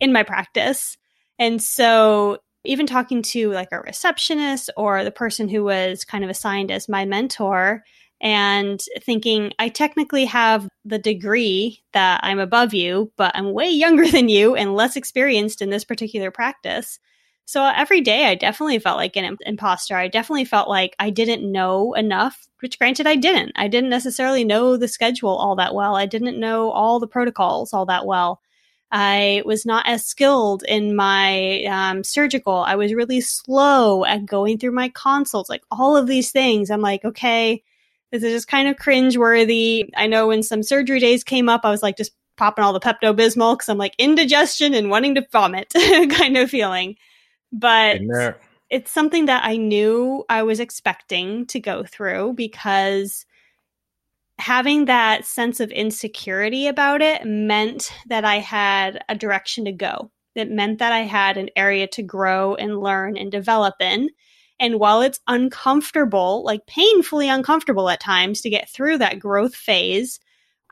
in 0.00 0.12
my 0.12 0.22
practice. 0.22 0.96
And 1.38 1.62
so, 1.62 2.38
even 2.64 2.86
talking 2.86 3.22
to 3.22 3.50
like 3.52 3.68
a 3.72 3.80
receptionist 3.80 4.68
or 4.76 5.04
the 5.04 5.10
person 5.10 5.48
who 5.48 5.64
was 5.64 6.04
kind 6.04 6.24
of 6.24 6.30
assigned 6.30 6.70
as 6.70 6.88
my 6.88 7.04
mentor, 7.04 7.84
and 8.20 8.82
thinking, 9.00 9.52
I 9.58 9.68
technically 9.68 10.24
have 10.24 10.68
the 10.84 10.98
degree 10.98 11.82
that 11.92 12.20
I'm 12.22 12.40
above 12.40 12.74
you, 12.74 13.12
but 13.16 13.32
I'm 13.34 13.52
way 13.52 13.70
younger 13.70 14.08
than 14.08 14.28
you 14.28 14.54
and 14.54 14.74
less 14.74 14.96
experienced 14.96 15.62
in 15.62 15.70
this 15.70 15.84
particular 15.84 16.30
practice. 16.30 16.98
So 17.48 17.64
every 17.64 18.02
day 18.02 18.26
I 18.26 18.34
definitely 18.34 18.78
felt 18.78 18.98
like 18.98 19.16
an 19.16 19.38
imposter. 19.46 19.96
I 19.96 20.08
definitely 20.08 20.44
felt 20.44 20.68
like 20.68 20.94
I 20.98 21.08
didn't 21.08 21.50
know 21.50 21.94
enough, 21.94 22.46
which 22.60 22.78
granted 22.78 23.06
I 23.06 23.16
didn't. 23.16 23.52
I 23.56 23.68
didn't 23.68 23.88
necessarily 23.88 24.44
know 24.44 24.76
the 24.76 24.86
schedule 24.86 25.30
all 25.30 25.56
that 25.56 25.74
well. 25.74 25.96
I 25.96 26.04
didn't 26.04 26.38
know 26.38 26.70
all 26.70 27.00
the 27.00 27.06
protocols 27.06 27.72
all 27.72 27.86
that 27.86 28.04
well. 28.04 28.42
I 28.92 29.42
was 29.46 29.64
not 29.64 29.88
as 29.88 30.04
skilled 30.04 30.62
in 30.68 30.94
my 30.94 31.64
um, 31.64 32.04
surgical. 32.04 32.52
I 32.52 32.76
was 32.76 32.92
really 32.92 33.22
slow 33.22 34.04
at 34.04 34.26
going 34.26 34.58
through 34.58 34.72
my 34.72 34.90
consults, 34.90 35.48
like 35.48 35.62
all 35.70 35.96
of 35.96 36.06
these 36.06 36.30
things. 36.30 36.70
I'm 36.70 36.82
like, 36.82 37.02
okay, 37.02 37.62
this 38.12 38.22
is 38.22 38.30
just 38.30 38.48
kind 38.48 38.68
of 38.68 38.76
cringeworthy. 38.76 39.88
I 39.96 40.06
know 40.06 40.28
when 40.28 40.42
some 40.42 40.62
surgery 40.62 41.00
days 41.00 41.24
came 41.24 41.48
up, 41.48 41.62
I 41.64 41.70
was 41.70 41.82
like 41.82 41.96
just 41.96 42.12
popping 42.36 42.62
all 42.62 42.74
the 42.74 42.78
Pepto 42.78 43.16
Bismol 43.16 43.54
because 43.54 43.70
I'm 43.70 43.78
like 43.78 43.94
indigestion 43.96 44.74
and 44.74 44.90
wanting 44.90 45.14
to 45.14 45.26
vomit 45.32 45.72
kind 46.10 46.36
of 46.36 46.50
feeling. 46.50 46.96
But 47.52 48.00
it's 48.70 48.90
something 48.90 49.26
that 49.26 49.44
I 49.44 49.56
knew 49.56 50.24
I 50.28 50.42
was 50.42 50.60
expecting 50.60 51.46
to 51.46 51.60
go 51.60 51.84
through 51.84 52.34
because 52.34 53.24
having 54.38 54.84
that 54.84 55.24
sense 55.24 55.58
of 55.58 55.70
insecurity 55.70 56.66
about 56.66 57.02
it 57.02 57.24
meant 57.24 57.92
that 58.06 58.24
I 58.24 58.36
had 58.36 59.02
a 59.08 59.14
direction 59.14 59.64
to 59.64 59.72
go. 59.72 60.10
It 60.34 60.50
meant 60.50 60.78
that 60.78 60.92
I 60.92 61.00
had 61.00 61.36
an 61.36 61.50
area 61.56 61.88
to 61.88 62.02
grow 62.02 62.54
and 62.54 62.78
learn 62.78 63.16
and 63.16 63.32
develop 63.32 63.74
in. 63.80 64.10
And 64.60 64.78
while 64.78 65.02
it's 65.02 65.20
uncomfortable, 65.26 66.44
like 66.44 66.66
painfully 66.66 67.28
uncomfortable 67.28 67.88
at 67.88 68.00
times 68.00 68.40
to 68.42 68.50
get 68.50 68.68
through 68.68 68.98
that 68.98 69.18
growth 69.18 69.54
phase, 69.54 70.20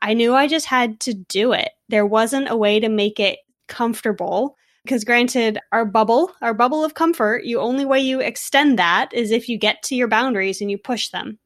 I 0.02 0.14
knew 0.14 0.34
I 0.34 0.46
just 0.46 0.66
had 0.66 1.00
to 1.00 1.14
do 1.14 1.52
it. 1.52 1.70
There 1.88 2.06
wasn't 2.06 2.50
a 2.50 2.56
way 2.56 2.78
to 2.80 2.88
make 2.88 3.18
it 3.18 3.38
comfortable. 3.66 4.56
Because 4.87 5.03
granted, 5.03 5.59
our 5.72 5.85
bubble, 5.85 6.31
our 6.40 6.55
bubble 6.55 6.85
of 6.85 6.94
comfort, 6.94 7.42
you 7.42 7.59
only 7.59 7.85
way 7.85 7.99
you 7.99 8.20
extend 8.20 8.79
that 8.79 9.12
is 9.12 9.33
if 9.33 9.49
you 9.49 9.59
get 9.59 9.83
to 9.83 9.96
your 9.96 10.07
boundaries 10.07 10.61
and 10.61 10.70
you 10.70 10.79
push 10.79 11.09
them. 11.09 11.40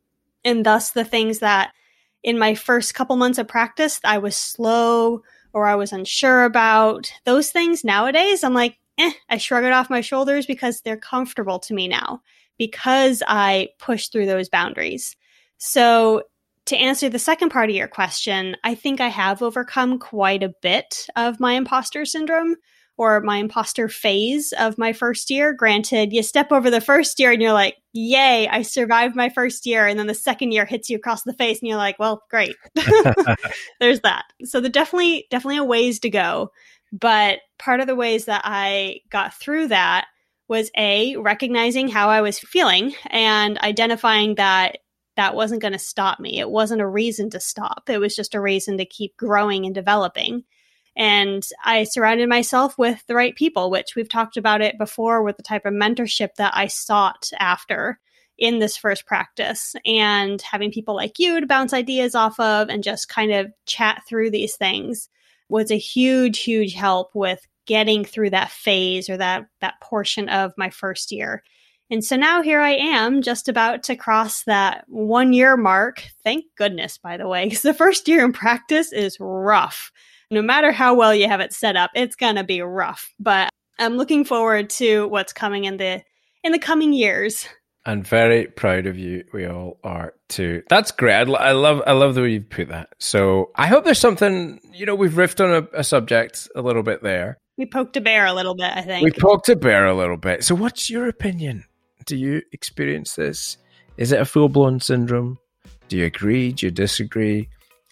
And 0.45 0.67
thus 0.67 0.91
the 0.91 1.07
things 1.07 1.39
that 1.39 1.73
in 2.23 2.39
my 2.39 2.55
first 2.55 2.93
couple 2.93 3.17
months 3.17 3.39
of 3.39 3.49
practice, 3.49 3.99
I 4.05 4.19
was 4.19 4.37
slow 4.37 5.23
or 5.55 5.67
I 5.67 5.75
was 5.75 5.91
unsure 5.91 6.45
about. 6.45 7.11
Those 7.25 7.51
things 7.51 7.83
nowadays, 7.83 8.45
I'm 8.45 8.53
like, 8.53 8.77
eh, 8.99 9.13
I 9.31 9.39
shrug 9.39 9.65
it 9.65 9.73
off 9.73 9.89
my 9.89 10.03
shoulders 10.03 10.45
because 10.45 10.83
they're 10.83 10.99
comfortable 10.99 11.59
to 11.61 11.73
me 11.73 11.89
now 11.89 12.21
because 12.59 13.23
I 13.27 13.71
push 13.79 14.09
through 14.09 14.27
those 14.27 14.51
boundaries. 14.51 15.17
So, 15.57 16.25
to 16.67 16.77
answer 16.77 17.09
the 17.09 17.19
second 17.19 17.49
part 17.49 17.71
of 17.71 17.75
your 17.75 17.89
question, 17.89 18.55
I 18.65 18.75
think 18.75 19.01
I 19.01 19.09
have 19.09 19.41
overcome 19.41 19.99
quite 19.99 20.43
a 20.43 20.53
bit 20.61 21.07
of 21.17 21.41
my 21.41 21.55
imposter 21.55 22.05
syndrome 22.05 22.57
or 23.01 23.23
my 23.23 23.39
imposter 23.39 23.89
phase 23.89 24.53
of 24.59 24.77
my 24.77 24.93
first 24.93 25.31
year. 25.31 25.55
Granted, 25.55 26.13
you 26.13 26.23
step 26.23 26.53
over 26.53 26.71
the 26.71 26.83
first 26.83 27.19
year 27.19 27.33
and 27.33 27.41
you're 27.41 27.55
like, 27.55 27.79
yay, 27.95 28.47
I 28.47 28.61
survived 28.61 29.17
my 29.17 29.31
first 29.31 29.65
year. 29.65 29.87
And 29.87 29.99
then 29.99 30.07
the 30.07 30.13
second 30.13 30.53
year 30.53 30.67
hits 30.67 30.91
you 30.91 30.99
across 30.99 31.23
the 31.23 31.33
face 31.33 31.61
and 31.61 31.69
you're 31.71 31.79
like, 31.79 31.99
well, 31.99 32.23
great. 32.29 32.57
There's 33.81 34.01
that. 34.01 34.25
So 34.45 34.61
the 34.61 34.69
definitely, 34.69 35.27
definitely 35.31 35.57
a 35.57 35.65
ways 35.65 36.01
to 36.01 36.11
go. 36.11 36.53
But 36.93 37.39
part 37.59 37.81
of 37.81 37.87
the 37.87 37.97
ways 37.97 38.27
that 38.27 38.43
I 38.45 39.01
got 39.09 39.33
through 39.33 39.69
that 39.69 40.07
was 40.47 40.71
A, 40.77 41.17
recognizing 41.17 41.89
how 41.89 42.11
I 42.11 42.21
was 42.21 42.39
feeling 42.39 42.95
and 43.07 43.57
identifying 43.61 44.35
that 44.35 44.77
that 45.17 45.35
wasn't 45.35 45.63
going 45.63 45.73
to 45.73 45.79
stop 45.79 46.21
me. 46.21 46.39
It 46.39 46.51
wasn't 46.51 46.83
a 46.83 46.87
reason 46.87 47.31
to 47.31 47.41
stop, 47.41 47.89
it 47.89 47.97
was 47.97 48.15
just 48.15 48.35
a 48.35 48.43
reason 48.43 48.77
to 48.77 48.85
keep 48.85 49.17
growing 49.17 49.65
and 49.65 49.75
developing. 49.75 50.45
And 50.97 51.47
I 51.65 51.85
surrounded 51.85 52.29
myself 52.29 52.77
with 52.77 53.03
the 53.07 53.15
right 53.15 53.35
people, 53.35 53.71
which 53.71 53.95
we've 53.95 54.09
talked 54.09 54.37
about 54.37 54.61
it 54.61 54.77
before 54.79 55.23
with 55.23 55.37
the 55.37 55.43
type 55.43 55.65
of 55.65 55.73
mentorship 55.73 56.35
that 56.37 56.53
I 56.55 56.67
sought 56.67 57.31
after 57.39 57.99
in 58.39 58.59
this 58.59 58.77
first 58.77 59.07
practice 59.07 59.77
and 59.85 60.41
having 60.41 60.73
people 60.73 60.97
like 60.97 61.19
you 61.19 61.41
to 61.41 61.47
bounce 61.47 61.73
ideas 61.75 62.15
off 62.15 62.41
of 62.41 62.69
and 62.69 62.83
just 62.83 63.09
kind 63.09 63.33
of 63.33 63.53
chat 63.67 64.03
through 64.09 64.31
these 64.31 64.57
things 64.57 65.09
was 65.49 65.71
a 65.71 65.77
huge, 65.77 66.41
huge 66.41 66.75
help 66.75 67.15
with 67.15 67.47
getting 67.67 68.05
through 68.05 68.31
that 68.31 68.51
phase 68.51 69.09
or 69.09 69.17
that 69.19 69.47
that 69.61 69.81
portion 69.81 70.29
of 70.29 70.53
my 70.57 70.71
first 70.71 71.13
year. 71.13 71.43
And 71.91 72.05
so 72.05 72.17
now 72.17 72.41
here 72.41 72.61
I 72.61 72.73
am 72.73 73.21
just 73.21 73.49
about 73.49 73.83
to 73.85 73.97
cross 73.97 74.45
that 74.45 74.85
one 74.89 75.33
year 75.33 75.57
mark. 75.57 76.05
Thank 76.25 76.45
goodness, 76.57 76.99
by 76.99 77.17
the 77.17 77.29
way, 77.29 77.45
because 77.45 77.63
the 77.63 77.75
first 77.75 78.09
year 78.09 78.25
in 78.25 78.33
practice 78.33 78.93
is 78.93 79.19
rough. 79.21 79.93
No 80.31 80.43
matter 80.43 80.73
how 80.73 80.95
well 80.95 81.15
you 81.15 81.29
have 81.29 81.41
it 81.41 81.53
set 81.53 81.77
up, 81.77 81.91
it's 81.95 82.17
going 82.17 82.37
to 82.37 82.45
be 82.45 82.61
rough. 82.61 83.13
But 83.19 83.51
I'm 83.79 83.97
looking 83.97 84.25
forward 84.25 84.71
to 84.71 85.07
what's 85.09 85.33
coming 85.33 85.65
in 85.65 85.77
the 85.77 86.03
in 86.43 86.53
the 86.53 86.59
coming 86.59 86.93
years 86.93 87.47
and 87.87 88.07
very 88.07 88.47
proud 88.47 88.87
of 88.87 88.99
you. 88.99 89.25
We 89.33 89.47
all 89.47 89.79
are 89.83 90.15
too. 90.29 90.63
That's 90.69 90.91
great. 90.91 91.15
I, 91.15 91.53
love, 91.53 91.83
I 91.87 91.93
love 91.93 92.15
the 92.15 92.23
way 92.23 92.31
you 92.31 92.41
put 92.43 92.69
that. 92.69 92.91
So 92.99 93.51
I 93.55 93.67
hope 93.67 93.85
there's 93.85 93.99
something. 93.99 94.61
You 94.73 94.87
know, 94.87 94.95
we've 94.95 95.13
riffed 95.13 95.43
on 95.45 95.65
a, 95.73 95.79
a, 95.81 95.85
subject 95.85 96.49
a 96.55 96.63
little 96.63 96.83
bit 96.83 97.03
there. 97.03 97.39
We 97.57 97.67
poked 97.67 97.97
a 97.97 98.01
bear 98.01 98.27
a 98.27 98.33
little 98.33 98.55
bit. 98.55 98.71
I 98.75 98.83
think 98.83 99.05
we 99.05 99.11
poked 99.11 99.49
a 99.49 99.57
bear 99.57 99.87
a 99.87 99.95
little 99.95 100.17
bit. 100.17 100.45
So, 100.45 100.55
what's 100.55 100.91
your 100.91 101.09
opinion? 101.09 101.65
Do 102.07 102.17
you 102.17 102.43
experience 102.53 103.15
this? 103.15 103.59
Is 103.97 104.13
it 104.13 104.21
a 104.21 104.25
full 104.25 104.49
blown 104.49 104.81
syndrome? 104.81 105.39
Do 105.89 105.97
you 105.97 106.07
agree? 106.07 106.53
Do 106.53 106.67
you 106.67 106.71
disagree? 106.71 107.49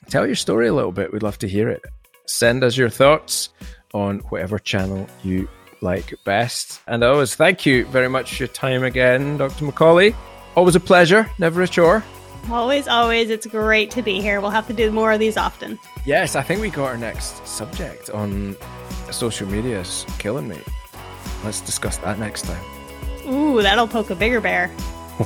Tell 0.09 0.27
your 0.27 0.37
story 0.37 0.69
a 0.69 0.73
little 0.73 0.93
bit. 0.93 1.13
We'd 1.13 1.23
love 1.23 1.39
to 1.39 1.49
hear 1.49 1.69
it. 1.69 1.83
Send 2.29 2.63
us 2.63 2.77
your 2.77 2.91
thoughts 2.91 3.49
on 3.95 4.19
whatever 4.29 4.59
channel 4.59 5.07
you 5.25 5.49
like 5.81 6.15
best. 6.25 6.81
And 6.87 7.03
always 7.03 7.35
thank 7.35 7.65
you 7.65 7.87
very 7.87 8.09
much 8.09 8.35
for 8.35 8.43
your 8.45 8.49
time 8.49 8.85
again, 8.85 9.39
Dr. 9.39 9.65
McCauley. 9.65 10.15
Always 10.55 10.75
a 10.75 10.81
pleasure, 10.81 11.31
never 11.39 11.63
a 11.63 11.69
chore. 11.69 12.05
Always, 12.51 12.87
always. 12.87 13.31
It's 13.31 13.47
great 13.47 13.91
to 13.93 14.03
be 14.03 14.21
here. 14.21 14.41
We'll 14.41 14.51
have 14.51 14.67
to 14.69 14.73
do 14.73 14.91
more 14.91 15.13
of 15.13 15.21
these 15.21 15.37
often. 15.37 15.79
Yes, 16.05 16.37
I 16.37 16.43
think 16.43 16.61
we 16.61 16.71
got 16.71 16.87
our 16.87 16.97
next 16.97 17.47
subject 17.47 18.11
on 18.11 18.57
social 19.11 19.49
media 19.49 19.81
is 19.81 20.05
killing 20.19 20.49
me. 20.49 20.59
Let's 21.45 21.61
discuss 21.61 21.97
that 21.99 22.19
next 22.19 22.43
time. 22.43 22.63
Ooh, 23.27 23.63
that'll 23.63 23.89
poke 23.89 24.11
a 24.11 24.15
bigger 24.15 24.41
bear. 24.41 24.71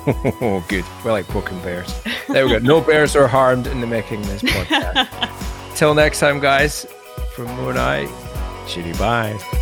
oh, 0.07 0.65
good. 0.69 0.85
We 1.05 1.11
like 1.11 1.27
poking 1.29 1.61
bears. 1.63 1.93
There 2.29 2.47
we 2.47 2.53
go. 2.53 2.59
No 2.59 2.81
bears 2.87 3.15
are 3.15 3.29
harmed 3.29 3.67
in 3.67 3.81
the 3.81 3.87
making 3.87 4.23
this 4.23 4.43
podcast. 4.43 5.39
Till 5.75 5.95
next 5.95 6.21
time, 6.21 6.39
guys, 6.41 6.87
from 7.35 7.47
Moon 7.57 7.77
Eye, 7.77 8.07
shitty 8.67 8.97
bye. 8.99 9.62